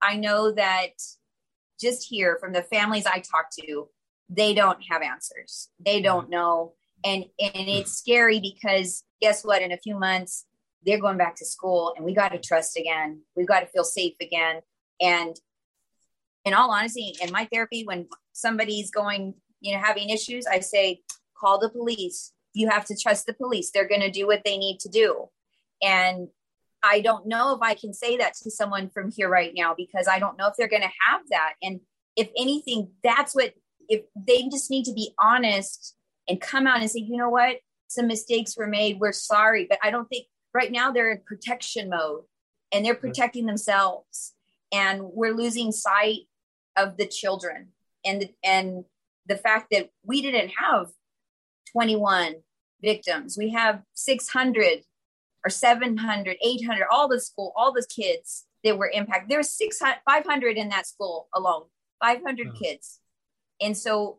[0.00, 0.92] I know that
[1.78, 3.88] just here from the families I talk to,
[4.30, 5.68] they don't have answers.
[5.78, 6.72] They don't know.
[7.04, 9.62] And and it's scary because guess what?
[9.62, 10.46] In a few months,
[10.84, 13.22] they're going back to school and we got to trust again.
[13.36, 14.60] We've got to feel safe again.
[15.00, 15.36] And
[16.48, 21.02] in all honesty, in my therapy, when somebody's going, you know, having issues, I say,
[21.38, 22.32] call the police.
[22.54, 23.70] You have to trust the police.
[23.70, 25.28] They're going to do what they need to do.
[25.82, 26.28] And
[26.82, 30.08] I don't know if I can say that to someone from here right now because
[30.08, 31.54] I don't know if they're going to have that.
[31.62, 31.80] And
[32.16, 33.52] if anything, that's what,
[33.88, 35.94] if they just need to be honest
[36.28, 37.56] and come out and say, you know what,
[37.88, 39.00] some mistakes were made.
[39.00, 39.66] We're sorry.
[39.68, 42.22] But I don't think right now they're in protection mode
[42.72, 44.34] and they're protecting themselves.
[44.72, 46.28] And we're losing sight
[46.78, 47.68] of the children.
[48.04, 48.84] And and
[49.26, 50.88] the fact that we didn't have
[51.72, 52.36] 21
[52.80, 54.84] victims we have 600
[55.44, 59.28] or 700 800 all the school all the kids that were impacted.
[59.28, 61.64] There's 600 500 in that school alone
[62.00, 62.50] 500 oh.
[62.50, 62.56] Hmm.
[62.56, 63.00] kids.
[63.60, 64.18] And so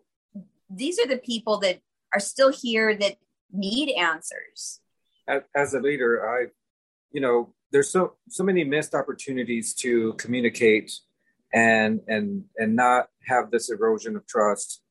[0.69, 1.79] these are the people that
[2.13, 3.17] are still here that
[3.51, 4.81] need answers.
[5.27, 6.45] As, as a leader i
[7.11, 10.91] you know there's so so many missed opportunities to communicate
[11.53, 14.81] and and and not have this erosion of trust.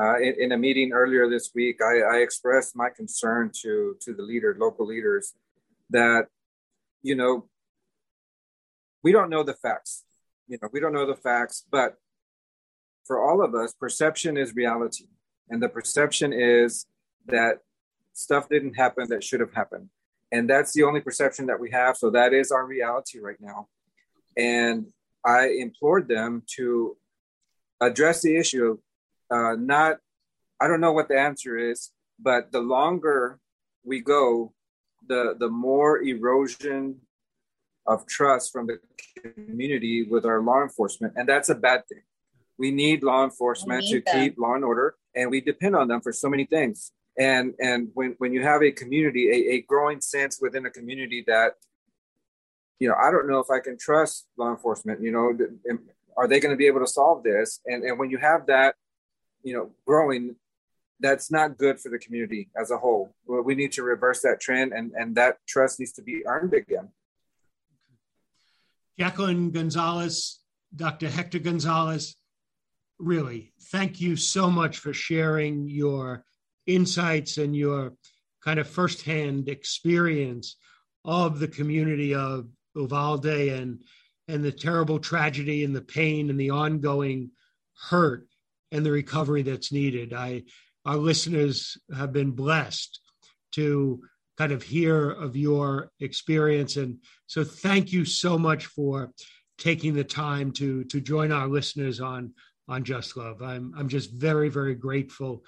[0.00, 4.14] Uh, in, in, a meeting earlier this week, I, I, expressed my concern to to
[4.14, 5.34] the leader, local leaders,
[5.90, 6.26] that
[7.02, 7.48] you know
[9.02, 10.04] we don't know the facts.
[10.46, 11.96] You know we don't know the facts, but
[13.04, 15.06] for all of us, perception is reality,
[15.48, 16.86] and the perception is
[17.26, 17.58] that
[18.12, 19.88] stuff didn't happen that should have happened,
[20.30, 21.96] and that's the only perception that we have.
[21.96, 23.66] So that is our reality right now,
[24.36, 24.86] and
[25.24, 26.96] I implored them to
[27.80, 28.78] address the issue.
[29.30, 29.98] Uh, not,
[30.60, 33.38] I don't know what the answer is, but the longer
[33.84, 34.52] we go,
[35.06, 37.00] the the more erosion
[37.86, 38.78] of trust from the
[39.22, 42.02] community with our law enforcement, and that's a bad thing.
[42.58, 44.24] We need law enforcement need to them.
[44.24, 46.92] keep law and order, and we depend on them for so many things.
[47.18, 51.24] And and when when you have a community, a, a growing sense within a community
[51.26, 51.54] that
[52.78, 55.02] you know, I don't know if I can trust law enforcement.
[55.02, 55.36] You know,
[56.16, 57.60] are they going to be able to solve this?
[57.66, 58.74] And and when you have that,
[59.42, 60.36] you know, growing,
[61.00, 63.14] that's not good for the community as a whole.
[63.26, 66.88] We need to reverse that trend, and and that trust needs to be earned again.
[68.98, 70.40] Jaclyn Gonzales,
[70.74, 71.08] Dr.
[71.08, 72.16] Hector Gonzales,
[72.98, 76.24] really, thank you so much for sharing your
[76.66, 77.94] insights and your
[78.44, 80.56] kind of firsthand experience
[81.04, 83.82] of the community of Uvalde and
[84.28, 87.30] and the terrible tragedy and the pain and the ongoing
[87.88, 88.26] hurt
[88.72, 90.12] and the recovery that's needed.
[90.12, 90.42] I
[90.84, 93.00] our listeners have been blessed
[93.52, 94.00] to
[94.38, 96.76] kind of hear of your experience.
[96.76, 99.12] And so thank you so much for
[99.58, 102.32] taking the time to to join our listeners on
[102.68, 103.42] on just love.
[103.42, 105.44] I'm i'm just very very grateful.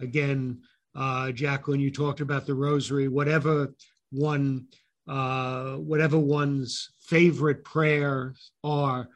[0.00, 0.62] Again
[0.94, 3.08] uh jaclyn you talked about the rosary.
[3.08, 3.74] Whatever
[4.10, 4.66] one
[5.08, 9.08] uh, whatever one's favorite prayers are,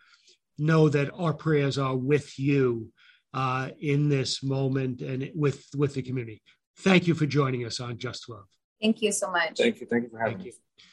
[0.58, 2.88] know that our prayers are with you
[3.34, 6.42] uh, in this moment and with with the community.
[6.78, 8.46] Thank you for joining us on Just Love.
[8.80, 9.58] Thank you so much.
[9.58, 9.86] Thank you.
[9.86, 10.52] Thank you for having Thank me.
[10.52, 10.84] You.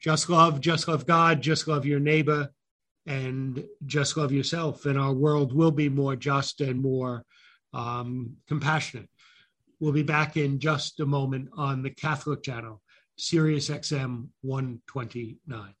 [0.00, 2.50] Just love, just love God, just love your neighbor,
[3.06, 4.84] and just love yourself.
[4.84, 7.24] And our world will be more just and more
[7.72, 9.08] um, compassionate.
[9.80, 12.80] we'll be back in just a moment on the Catholic channel,
[13.18, 15.74] Sirius XM 129.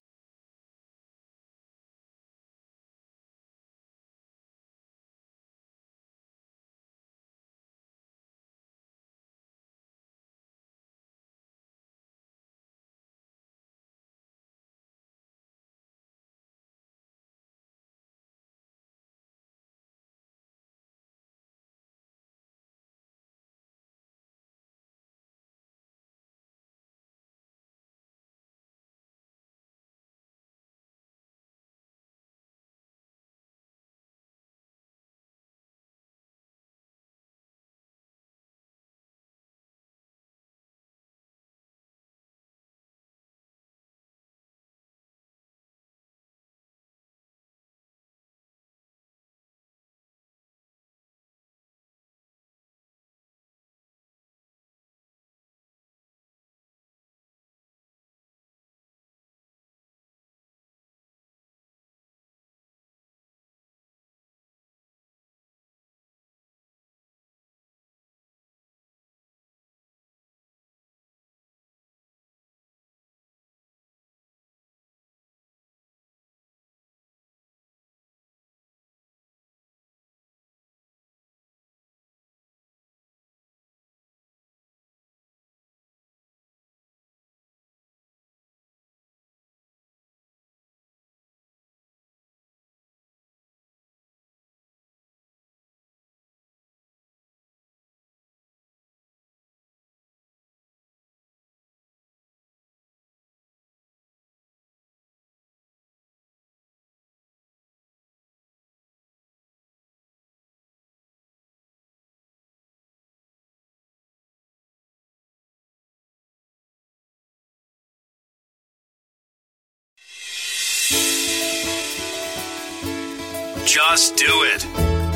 [123.66, 124.64] Just do it.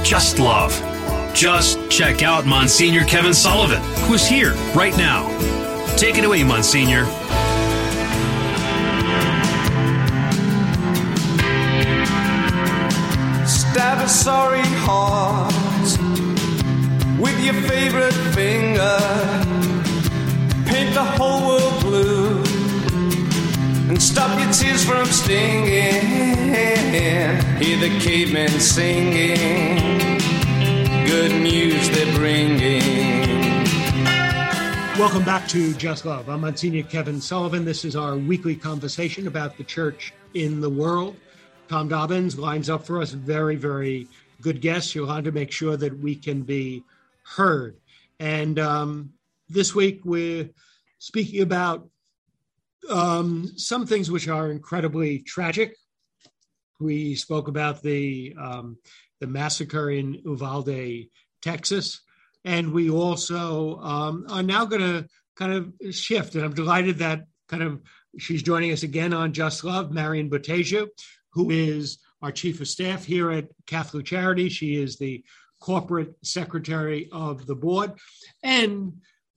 [0.05, 0.75] Just love.
[1.33, 5.29] Just check out Monsignor Kevin Sullivan, who's here right now.
[5.97, 7.05] Take it away, Monsignor.
[13.47, 15.55] Stab a sorry heart
[17.21, 18.99] with your favorite finger.
[20.67, 22.43] Paint the whole world blue
[23.89, 26.20] and stop your tears from stinging.
[26.51, 29.37] Hear the cavemen singing,
[31.07, 32.83] good news they're bringing.
[34.99, 36.29] Welcome back to Just Love.
[36.29, 37.65] I'm Monsignor Kevin Sullivan.
[37.65, 41.15] This is our weekly conversation about the church in the world.
[41.69, 44.09] Tom Dobbins lines up for us very, very
[44.41, 44.93] good guests.
[44.93, 46.83] to make sure that we can be
[47.23, 47.77] heard.
[48.19, 49.13] And um,
[49.49, 50.51] this week we're
[50.99, 51.89] speaking about
[52.91, 55.77] um, some things which are incredibly tragic.
[56.81, 58.79] We spoke about the um,
[59.21, 61.09] the massacre in Uvalde,
[61.43, 62.01] Texas,
[62.45, 66.35] and we also um, are now going to kind of shift.
[66.35, 67.83] And I'm delighted that kind of
[68.19, 70.89] she's joining us again on Just Love, Marion Boteju,
[71.33, 74.49] who is our chief of staff here at Catholic Charity.
[74.49, 75.23] She is the
[75.61, 77.93] corporate secretary of the board,
[78.43, 78.95] and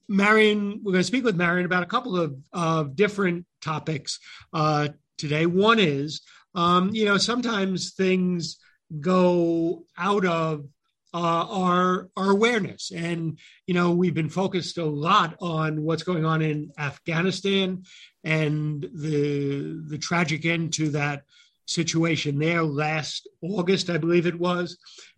[0.07, 4.19] Marion, we're going to speak with Marion about a couple of, of different topics
[4.53, 5.45] uh, today.
[5.45, 6.21] One is,
[6.55, 8.57] um, you know, sometimes things
[8.99, 10.65] go out of
[11.13, 13.37] uh, our our awareness, and
[13.67, 17.83] you know, we've been focused a lot on what's going on in Afghanistan
[18.23, 21.23] and the the tragic end to that
[21.65, 24.77] situation there last August, I believe it was,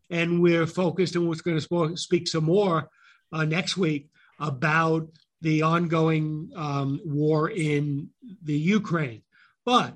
[0.09, 2.89] and we're focused, and we're going to speak some more
[3.31, 4.09] uh, next week
[4.39, 5.07] about
[5.41, 8.09] the ongoing um, war in
[8.43, 9.21] the Ukraine.
[9.65, 9.95] But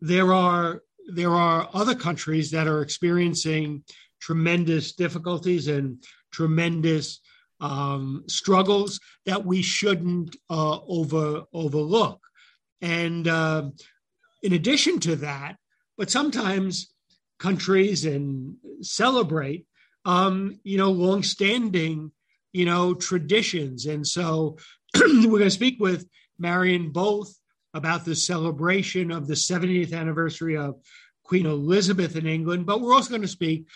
[0.00, 3.82] there are there are other countries that are experiencing
[4.20, 7.20] tremendous difficulties and tremendous
[7.60, 12.20] um, struggles that we shouldn't uh, over overlook.
[12.80, 13.70] And uh,
[14.42, 15.56] in addition to that,
[15.96, 16.92] but sometimes
[17.38, 19.66] countries and celebrate,
[20.04, 22.12] um, you know, longstanding
[22.52, 23.86] you know, traditions.
[23.86, 24.56] And so
[24.96, 27.32] we're going to speak with Marion both
[27.78, 30.74] about the celebration of the 70th anniversary of
[31.22, 33.68] Queen Elizabeth in England, but we're also going to speak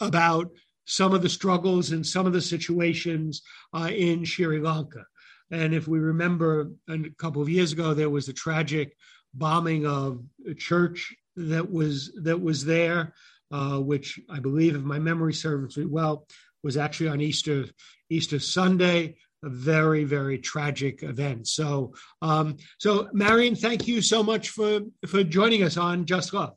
[0.00, 0.50] about
[0.84, 5.04] some of the struggles and some of the situations uh, in Sri Lanka.
[5.50, 8.96] And if we remember a couple of years ago, there was a tragic
[9.34, 13.14] bombing of a church that was that was there,
[13.50, 16.28] uh, which I believe, if my memory serves me well,
[16.62, 17.64] was actually on Easter
[18.10, 19.16] Easter Sunday.
[19.44, 21.48] A very very tragic event.
[21.48, 26.54] So um, so Marion, thank you so much for for joining us on Just Love.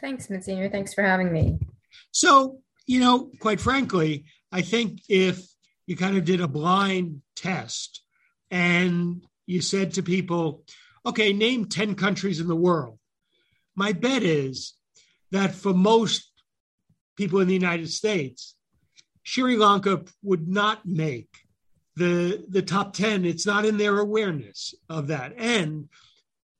[0.00, 0.68] Thanks, Monsignor.
[0.68, 1.58] Thanks for having me.
[2.10, 5.46] So you know, quite frankly, I think if
[5.86, 8.02] you kind of did a blind test
[8.50, 10.64] and you said to people,
[11.06, 12.98] okay, name 10 countries in the world.
[13.74, 14.74] My bet is
[15.30, 16.30] that for most
[17.16, 18.54] people in the United States,
[19.22, 21.28] Sri Lanka would not make
[21.98, 23.24] the, the top 10.
[23.24, 25.34] It's not in their awareness of that.
[25.36, 25.88] And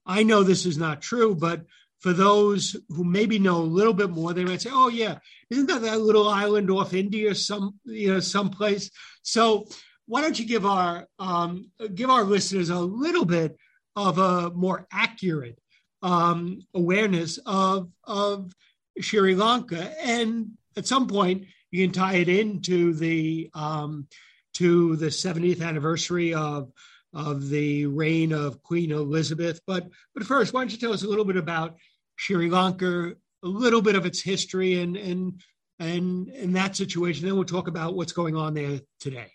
[0.07, 1.63] I know this is not true, but
[2.01, 5.19] for those who maybe know a little bit more, they might say, "Oh yeah,
[5.51, 8.91] isn't that that little island off India, some you know, someplace?"
[9.23, 9.67] So
[10.07, 13.57] why don't you give our um, give our listeners a little bit
[13.97, 15.59] of a more accurate
[16.03, 18.53] um, awareness of of
[19.01, 24.07] Sri Lanka, and at some point you can tie it into the um,
[24.55, 26.73] to the 70th anniversary of
[27.15, 29.61] of the reign of Queen Elizabeth.
[29.67, 31.77] But but first, why don't you tell us a little bit about
[32.17, 35.41] Sri Lanka, a little bit of its history, and and
[35.79, 37.27] and that situation.
[37.27, 39.33] Then we'll talk about what's going on there today.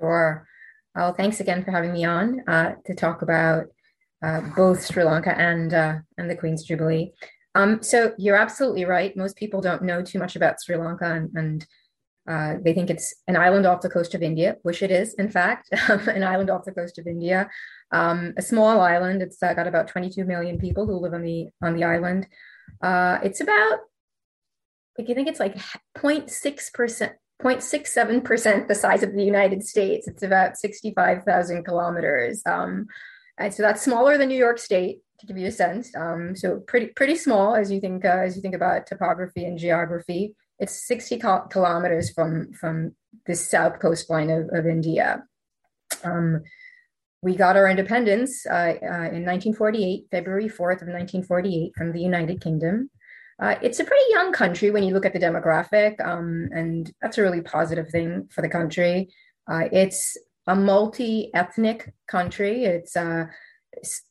[0.00, 0.46] Sure.
[0.94, 3.66] Well, thanks again for having me on uh, to talk about
[4.22, 7.12] uh, both Sri Lanka and uh, and the Queen's Jubilee.
[7.54, 9.16] Um, so you're absolutely right.
[9.16, 11.66] Most people don't know too much about Sri Lanka, and, and
[12.28, 15.28] uh, they think it's an island off the coast of India, which it is, in
[15.28, 17.50] fact, an island off the coast of India.
[17.92, 19.22] Um, a small island.
[19.22, 22.26] It's uh, got about 22 million people who live on the on the island.
[22.82, 23.80] Uh, it's about,
[24.98, 25.56] like, I think it's like
[25.96, 27.12] 0.6 percent
[27.42, 30.06] 0.67% the size of the United States.
[30.06, 32.40] It's about 65,000 kilometers.
[32.46, 32.86] Um,
[33.38, 35.94] and so that's smaller than New York State, to give you a sense.
[35.96, 39.58] Um, so pretty pretty small as you think uh, as you think about topography and
[39.58, 40.34] geography.
[40.58, 42.94] It's 60 kilometers from from
[43.26, 45.24] the south coastline of, of India.
[46.02, 46.42] Um,
[47.22, 52.40] we got our independence uh, uh, in 1948, February 4th of 1948, from the United
[52.40, 52.90] Kingdom.
[53.40, 57.18] Uh, it's a pretty young country when you look at the demographic, um, and that's
[57.18, 59.08] a really positive thing for the country.
[59.50, 62.64] Uh, it's a multi-ethnic country.
[62.64, 63.26] It's uh,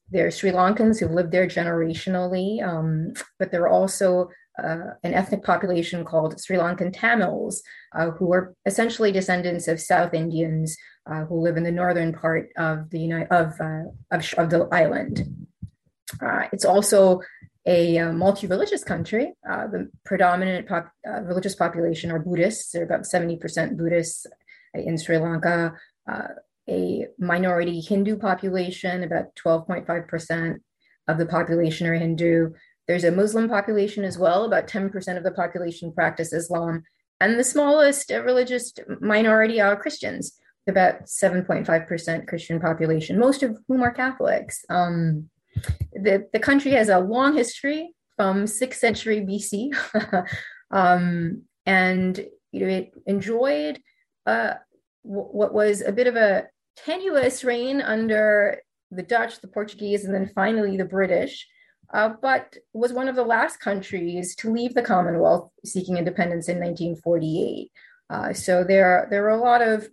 [0.09, 4.29] there are Sri Lankans who've lived there generationally, um, but there are also
[4.61, 7.63] uh, an ethnic population called Sri Lankan Tamils,
[7.95, 12.49] uh, who are essentially descendants of South Indians uh, who live in the northern part
[12.57, 13.53] of the United of
[14.11, 15.47] of, of the island.
[16.51, 17.21] it's also
[17.65, 19.33] a uh, multi-religious country.
[19.49, 22.71] Uh, the predominant pop, uh, religious population are Buddhists.
[22.71, 24.25] They're about 70% Buddhists
[24.73, 25.73] in Sri Lanka.
[26.09, 26.27] Uh,
[26.69, 30.57] a minority Hindu population, about 12.5%
[31.07, 32.51] of the population are Hindu.
[32.87, 34.45] There's a Muslim population as well.
[34.45, 36.83] About 10% of the population practice Islam.
[37.21, 43.93] And the smallest religious minority are Christians, about 7.5% Christian population, most of whom are
[43.93, 44.65] Catholics.
[44.69, 45.29] Um,
[45.93, 49.73] the, the country has a long history from 6th century BC.
[50.71, 53.79] um, and you know, it enjoyed
[54.25, 54.55] uh,
[55.03, 58.61] w- what was a bit of a tenuous reign under
[58.91, 61.47] the Dutch, the Portuguese, and then finally the British,
[61.93, 66.57] uh, but was one of the last countries to leave the Commonwealth seeking independence in
[66.57, 67.71] 1948.
[68.09, 69.87] Uh, so there, there are a lot of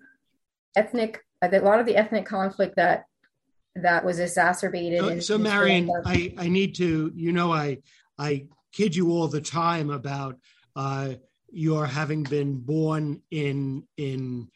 [0.76, 3.04] ethnic, a lot of the ethnic conflict that
[3.76, 5.00] that was exacerbated.
[5.00, 7.78] So, so Marion, I, I need to, you know, I
[8.18, 10.38] I kid you all the time about
[10.76, 11.14] uh,
[11.50, 14.48] your having been born in in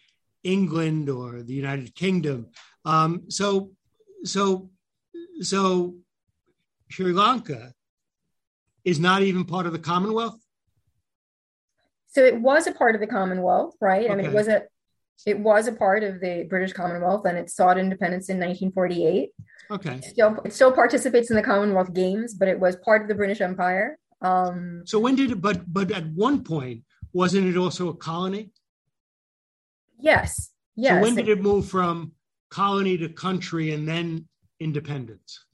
[0.43, 2.49] England or the United Kingdom.
[2.85, 3.71] Um, so
[4.25, 4.71] so
[5.41, 5.97] so
[6.91, 7.73] Sri Lanka
[8.85, 10.41] is not even part of the Commonwealth.
[12.09, 14.05] So it was a part of the Commonwealth, right?
[14.05, 14.13] Okay.
[14.13, 14.63] I mean, it was a
[15.27, 19.31] it was a part of the British Commonwealth and it sought independence in 1948.
[19.71, 19.95] Okay.
[19.95, 23.15] It still, it still participates in the Commonwealth Games, but it was part of the
[23.15, 23.99] British Empire.
[24.21, 26.83] Um, so when did it, but, but at one point,
[27.13, 28.51] wasn't it also a colony?
[29.99, 30.51] Yes.
[30.77, 30.97] Yes.
[30.97, 32.13] So when did it move from
[32.51, 34.29] colony to country and then
[34.61, 35.45] independence?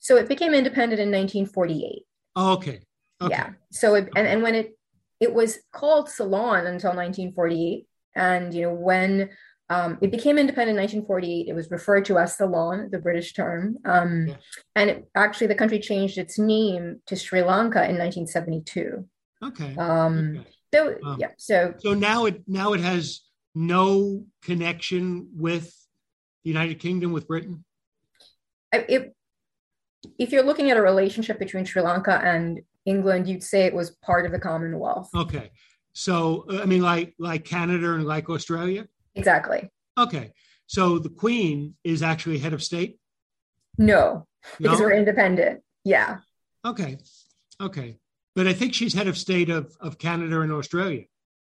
[0.00, 2.02] So it became independent in 1948.
[2.36, 2.80] Oh, okay.
[3.20, 3.30] okay.
[3.30, 3.50] Yeah.
[3.70, 4.76] So it, and, and when it
[5.20, 7.86] it was called Ceylon until 1948,
[8.16, 9.28] and you know, when
[9.68, 13.76] um, it became independent in 1948, it was referred to as Ceylon, the British term.
[13.84, 14.36] Um, yeah.
[14.74, 19.06] And it, actually, the country changed its name to Sri Lanka in 1972.
[19.42, 19.76] Okay.
[19.76, 20.48] Um, okay.
[20.72, 21.28] So yeah.
[21.36, 23.22] So so now it now it has
[23.54, 25.74] no connection with
[26.44, 27.64] the United Kingdom with Britain.
[28.72, 29.14] It,
[30.18, 33.90] if you're looking at a relationship between Sri Lanka and England, you'd say it was
[34.02, 35.10] part of the Commonwealth.
[35.14, 35.50] Okay.
[35.92, 38.86] So I mean, like like Canada and like Australia.
[39.14, 39.70] Exactly.
[39.98, 40.32] Okay.
[40.66, 42.98] So the Queen is actually head of state.
[43.76, 44.26] No,
[44.58, 44.86] because no?
[44.86, 45.62] we're independent.
[45.84, 46.18] Yeah.
[46.64, 46.98] Okay.
[47.60, 47.98] Okay.
[48.36, 51.04] But I think she's head of state of, of Canada and Australia.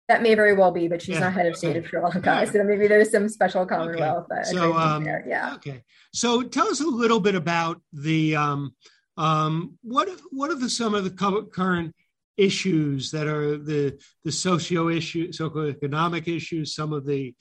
[0.09, 1.21] That may very well be, but she's yeah.
[1.21, 2.21] not head of state of Sri Lanka.
[2.25, 2.45] Yeah.
[2.45, 4.27] So maybe there's some special Commonwealth.
[4.31, 4.43] Okay.
[4.45, 5.55] So, um, yeah.
[5.55, 5.83] Okay.
[6.13, 8.75] So tell us a little bit about the um,
[9.17, 11.95] um, what what are the, some of the current
[12.37, 17.35] issues that are the the socio issue, socioeconomic issues, some of the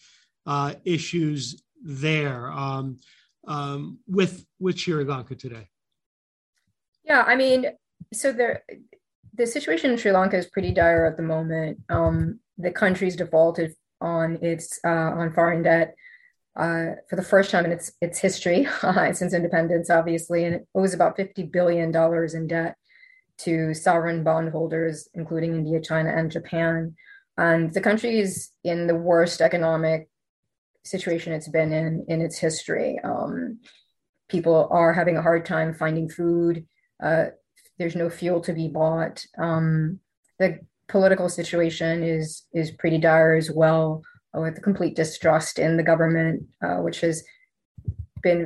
[0.45, 2.99] uh, issues there um,
[3.47, 5.67] um, with with Sri Lanka today.
[7.03, 7.65] Yeah, I mean,
[8.13, 8.63] so there
[9.33, 11.79] the situation in Sri Lanka is pretty dire at the moment.
[11.89, 15.95] Um, the country's defaulted on its uh, on foreign debt
[16.55, 20.67] uh, for the first time in its its history uh, since independence, obviously, and it
[20.75, 22.75] owes about fifty billion dollars in debt
[23.39, 26.95] to sovereign bondholders, including India, China, and Japan.
[27.37, 30.07] And the country is in the worst economic
[30.85, 32.99] situation it's been in in its history.
[33.03, 33.59] Um,
[34.29, 36.65] people are having a hard time finding food.
[37.01, 37.25] Uh,
[37.77, 39.25] there's no fuel to be bought.
[39.37, 39.99] Um,
[40.39, 40.59] the
[40.93, 43.85] political situation is is pretty dire as well,
[44.43, 46.35] with complete distrust in the government,
[46.65, 47.15] uh, which has
[48.21, 48.41] been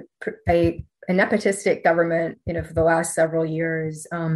[0.55, 4.07] a, a nepotistic government, you know, for the last several years.
[4.17, 4.35] Um,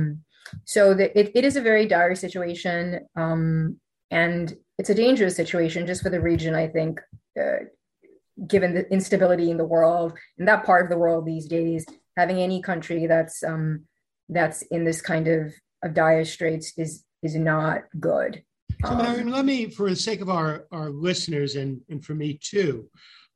[0.66, 2.80] so the, it, it is a very dire situation,
[3.16, 3.78] um,
[4.12, 4.45] and
[4.78, 6.53] it's a dangerous situation just for the region.
[6.53, 6.93] I think,
[7.41, 7.62] uh,
[8.53, 11.86] given the instability in the world, in that part of the world these days,
[12.18, 13.86] having any country that's um,
[14.38, 15.41] that's in this kind of,
[15.84, 18.44] of dire straits is is not good.
[18.86, 22.16] So, Marion, um, let me, for the sake of our, our listeners and, and for
[22.16, 22.90] me too,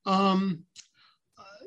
[0.06, 0.64] um,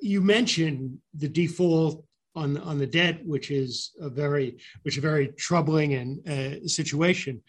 [0.01, 2.05] you mentioned the default
[2.35, 6.69] on on the debt, which is a very which is a very troubling and uh,
[6.69, 7.43] situation.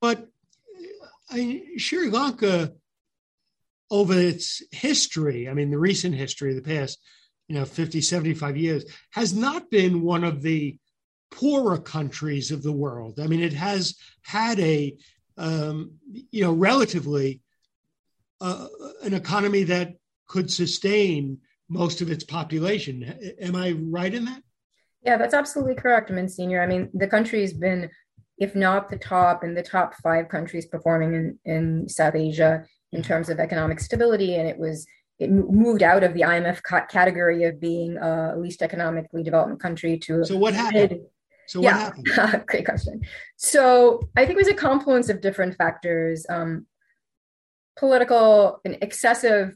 [0.00, 0.26] But
[1.30, 2.72] I, Sri Lanka,
[3.90, 6.98] over its history, I mean, the recent history, the past,
[7.48, 10.76] you know, 50, 75 years, has not been one of the
[11.32, 13.18] poorer countries of the world.
[13.20, 14.96] I mean, it has had a,
[15.36, 15.92] um,
[16.30, 17.40] you know, relatively
[18.40, 18.66] uh,
[19.02, 19.94] an economy that
[20.28, 23.02] could sustain most of its population.
[23.40, 24.42] Am I right in that?
[25.04, 26.62] Yeah, that's absolutely correct, Monsignor.
[26.62, 27.90] I mean, the country's been,
[28.38, 33.02] if not the top, in the top five countries performing in, in South Asia in
[33.02, 34.86] terms of economic stability, and it was
[35.18, 40.24] it moved out of the IMF category of being a least economically developed country to
[40.24, 41.00] so what happened?
[41.52, 41.92] So what yeah.
[42.14, 42.46] happened?
[42.46, 43.02] Great question.
[43.36, 46.24] So I think it was a confluence of different factors.
[46.30, 46.66] Um,
[47.76, 49.54] political and excessive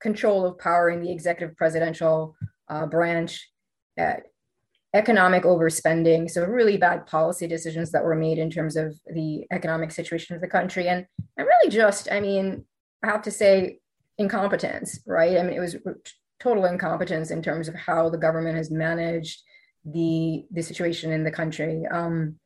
[0.00, 2.34] control of power in the executive presidential
[2.70, 3.50] uh, branch,
[4.00, 4.14] uh,
[4.94, 9.90] economic overspending, so really bad policy decisions that were made in terms of the economic
[9.90, 11.06] situation of the country, and
[11.36, 12.64] and really just, I mean,
[13.04, 13.80] I have to say,
[14.16, 15.36] incompetence, right?
[15.36, 15.76] I mean, it was
[16.40, 19.42] total incompetence in terms of how the government has managed
[19.84, 21.86] the the situation in the country.
[21.86, 22.36] Um,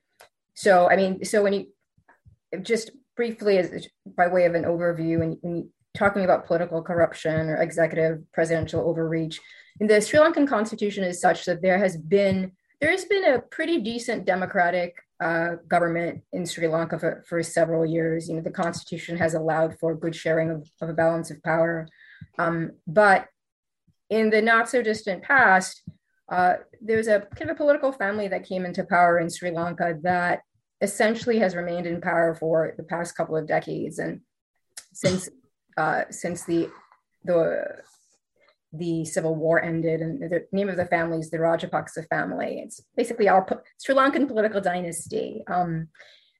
[0.54, 1.66] so, I mean, so when you
[2.62, 7.56] just briefly, as by way of an overview, and when, talking about political corruption or
[7.56, 9.40] executive presidential overreach.
[9.80, 13.40] And the Sri Lankan constitution is such that there has been there has been a
[13.40, 18.28] pretty decent democratic uh, government in Sri Lanka for, for several years.
[18.28, 21.88] You know, the constitution has allowed for good sharing of, of a balance of power.
[22.38, 23.28] Um, but
[24.10, 25.82] in the not so distant past,
[26.28, 29.98] uh, there's a kind of a political family that came into power in Sri Lanka
[30.02, 30.40] that
[30.80, 33.98] essentially has remained in power for the past couple of decades.
[33.98, 34.20] And
[34.92, 35.28] since
[35.76, 36.70] uh, since the
[37.24, 37.64] the
[38.72, 42.60] the civil war ended, and the name of the family is the Rajapaksa family.
[42.64, 43.46] It's basically our
[43.82, 45.42] Sri Lankan political dynasty.
[45.46, 45.88] Um,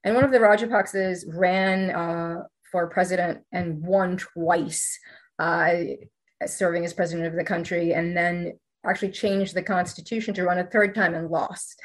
[0.03, 4.99] and one of the Rajapaksas ran uh, for president and won twice,
[5.39, 5.73] uh,
[6.45, 8.59] serving as president of the country, and then
[8.89, 11.81] actually changed the constitution to run a third time and lost.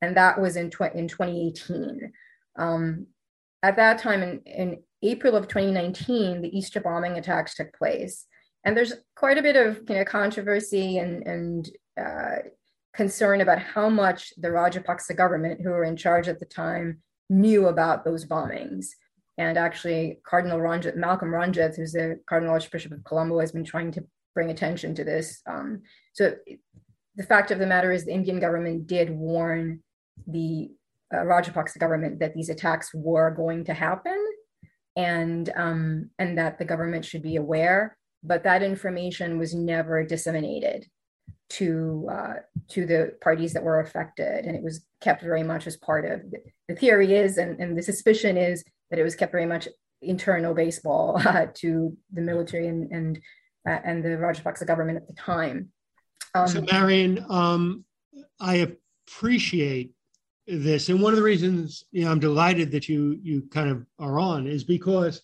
[0.00, 2.12] And that was in, tw- in 2018.
[2.58, 3.06] Um,
[3.62, 8.26] at that time, in, in April of 2019, the Easter bombing attacks took place.
[8.64, 11.70] And there's quite a bit of you know, controversy and, and
[12.00, 12.36] uh,
[12.94, 17.68] concern about how much the Rajapaksa government, who were in charge at the time, knew
[17.68, 18.86] about those bombings.
[19.38, 23.90] And actually, Cardinal Ranjith, Malcolm Ranjith, who's the Cardinal Archbishop of Colombo, has been trying
[23.92, 25.40] to bring attention to this.
[25.46, 25.82] Um,
[26.12, 26.34] so
[27.16, 29.82] the fact of the matter is, the Indian government did warn
[30.26, 30.70] the
[31.12, 34.18] uh, Rajapaksa government that these attacks were going to happen
[34.96, 37.96] and um, and that the government should be aware.
[38.22, 40.86] But that information was never disseminated
[41.50, 42.34] to uh,
[42.70, 46.30] to the parties that were affected, and it was kept very much as part of
[46.30, 46.38] the,
[46.68, 49.68] the theory is, and, and the suspicion is that it was kept very much
[50.00, 53.20] internal baseball uh, to the military and and
[53.68, 55.72] uh, and the Rajapaksa government at the time.
[56.34, 57.84] Um, so, Marion, um,
[58.40, 58.66] I
[59.06, 59.92] appreciate
[60.46, 63.86] this, and one of the reasons you know I'm delighted that you you kind of
[63.98, 65.22] are on is because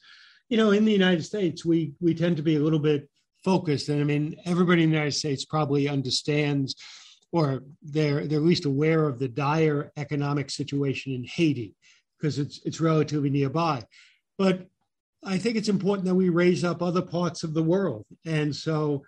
[0.48, 3.09] you know in the United States we we tend to be a little bit
[3.44, 6.74] focused, and I mean everybody in the United States probably understands
[7.32, 11.74] or they're they're at least aware of the dire economic situation in Haiti
[12.18, 13.84] because it's it's relatively nearby.
[14.36, 14.66] But
[15.24, 18.06] I think it's important that we raise up other parts of the world.
[18.24, 19.02] And so,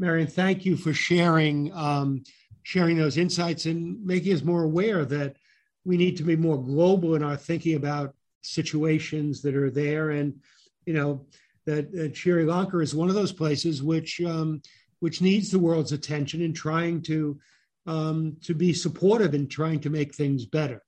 [0.00, 2.24] Marion, thank you for sharing um,
[2.62, 5.36] sharing those insights and making us more aware that
[5.84, 10.10] we need to be more global in our thinking about situations that are there.
[10.10, 10.40] And
[10.86, 11.26] you know
[11.66, 14.62] that, that Sri Lanka is one of those places which um,
[15.00, 17.38] which needs the world's attention in trying to
[17.86, 20.82] um, to be supportive and trying to make things better.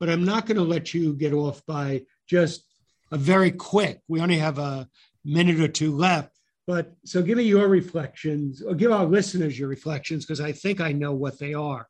[0.00, 2.64] But I'm not going to let you get off by just
[3.12, 4.00] a very quick.
[4.08, 4.88] We only have a
[5.24, 6.37] minute or two left.
[6.68, 10.82] But so give me your reflections, or give our listeners your reflections, because I think
[10.82, 11.88] I know what they are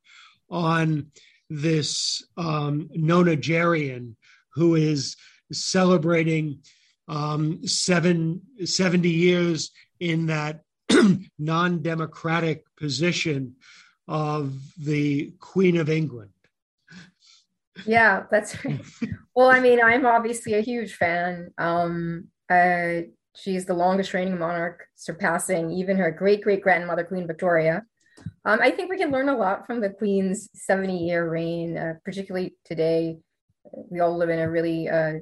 [0.48, 1.08] on
[1.50, 4.14] this um, nonagerian
[4.54, 5.16] who is
[5.50, 6.60] celebrating
[7.08, 10.60] um, seven, 70 years in that
[11.40, 13.56] non democratic position
[14.06, 16.30] of the Queen of England.
[17.84, 18.80] Yeah, that's right.
[19.34, 19.50] well.
[19.50, 21.50] I mean, I'm obviously a huge fan.
[21.58, 22.28] Um,
[23.38, 27.82] uh, she's the longest reigning monarch, surpassing even her great great grandmother, Queen Victoria.
[28.44, 31.94] Um, I think we can learn a lot from the Queen's 70 year reign, uh,
[32.04, 33.18] particularly today.
[33.72, 35.14] We all live in a really uh,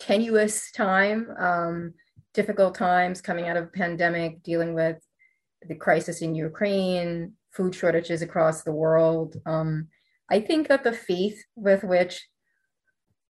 [0.00, 1.94] tenuous time, um,
[2.32, 4.98] difficult times coming out of pandemic, dealing with
[5.66, 9.36] the crisis in Ukraine, food shortages across the world.
[9.46, 9.88] Um,
[10.30, 12.26] I think that the faith with which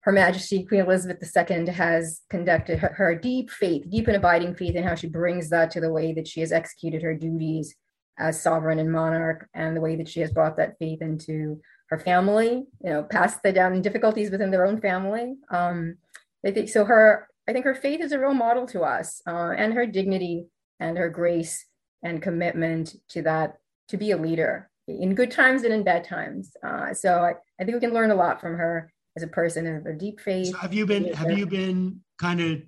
[0.02, 4.76] Her Majesty Queen Elizabeth II has conducted her, her, deep faith, deep and abiding faith,
[4.76, 7.76] and how she brings that to the way that she has executed her duties
[8.18, 12.00] as sovereign and monarch, and the way that she has brought that faith into her
[12.00, 15.36] family, you know, past the down difficulties within their own family.
[15.52, 15.98] Um,
[16.46, 16.86] I think so.
[16.86, 20.48] Her, I think her faith is a real model to us, uh, and her dignity
[20.80, 21.66] and her grace
[22.04, 23.58] and commitment to that
[23.90, 26.54] to be a leader in good times and in bad times.
[26.64, 29.68] Uh, so I, I, think we can learn a lot from her as a person
[29.68, 30.48] of a deep faith.
[30.48, 32.62] So have you been have you been kind of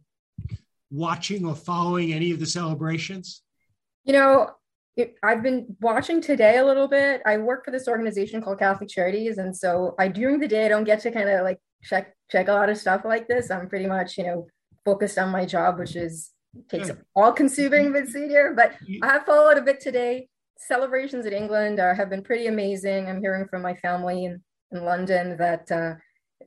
[0.92, 3.42] watching or following any of the celebrations?
[4.04, 4.50] You know,
[4.96, 7.22] it, I've been watching today a little bit.
[7.26, 10.70] I work for this organization called Catholic Charities, and so I during the day I
[10.70, 13.50] don't get to kind of like check check a lot of stuff like this.
[13.50, 14.48] I'm pretty much you know
[14.86, 16.32] focused on my job, which is
[16.70, 18.54] takes all consuming but senior.
[18.56, 20.28] But I have followed a bit today
[20.58, 23.08] celebrations in England are, have been pretty amazing.
[23.08, 24.42] I'm hearing from my family in,
[24.72, 25.96] in London that uh,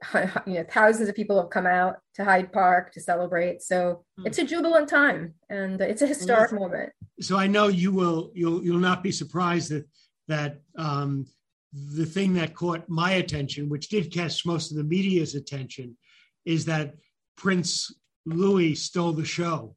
[0.47, 3.63] you know thousands of people have come out to Hyde Park to celebrate.
[3.63, 4.27] So mm.
[4.27, 6.93] it's a jubilant time and it's a historic well, moment.
[7.21, 9.87] So I know you will you'll you'll not be surprised that
[10.29, 11.27] that um,
[11.73, 15.97] the thing that caught my attention, which did catch most of the media's attention,
[16.45, 16.95] is that
[17.37, 17.95] Prince
[18.25, 19.77] Louis stole the show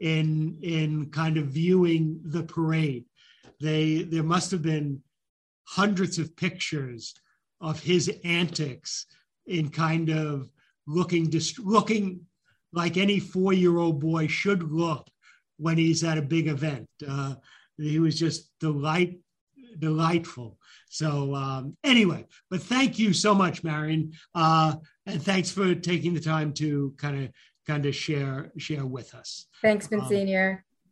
[0.00, 3.04] in in kind of viewing the parade
[3.62, 5.00] they there must have been
[5.64, 7.14] hundreds of pictures
[7.60, 9.06] of his antics
[9.46, 10.50] in kind of
[10.86, 12.20] looking dist- looking
[12.72, 15.08] like any four year old boy should look
[15.58, 16.88] when he's at a big event.
[17.06, 17.34] Uh,
[17.76, 19.18] he was just delight
[19.78, 20.58] delightful.
[20.90, 24.74] So um, anyway, but thank you so much, Marion, uh,
[25.06, 27.30] and thanks for taking the time to kind of
[27.66, 29.46] kind of share share with us.
[29.62, 30.08] Thanks, Ben Um,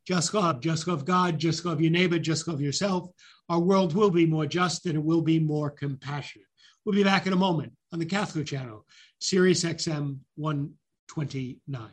[0.07, 3.11] just love, just love God, just love your neighbor, just love yourself.
[3.49, 6.47] Our world will be more just and it will be more compassionate.
[6.85, 8.87] We'll be back in a moment on the Catholic Channel,
[9.21, 11.91] Sirius XM 129.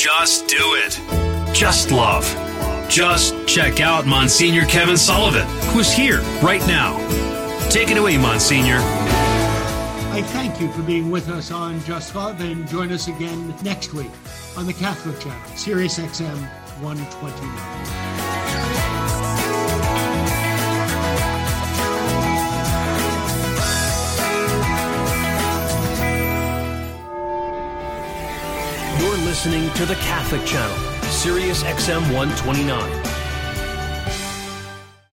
[0.00, 0.98] Just do it.
[1.54, 2.24] Just love.
[2.88, 6.96] Just check out Monsignor Kevin Sullivan, who's here right now.
[7.68, 8.78] Take it away, Monsignor.
[8.78, 13.92] I thank you for being with us on Just Love and join us again next
[13.92, 14.10] week
[14.56, 16.48] on the Catholic Channel, Sirius XM
[16.80, 17.99] 129.
[29.10, 30.76] You're listening to the Catholic Channel,
[31.10, 32.99] Sirius XM 129.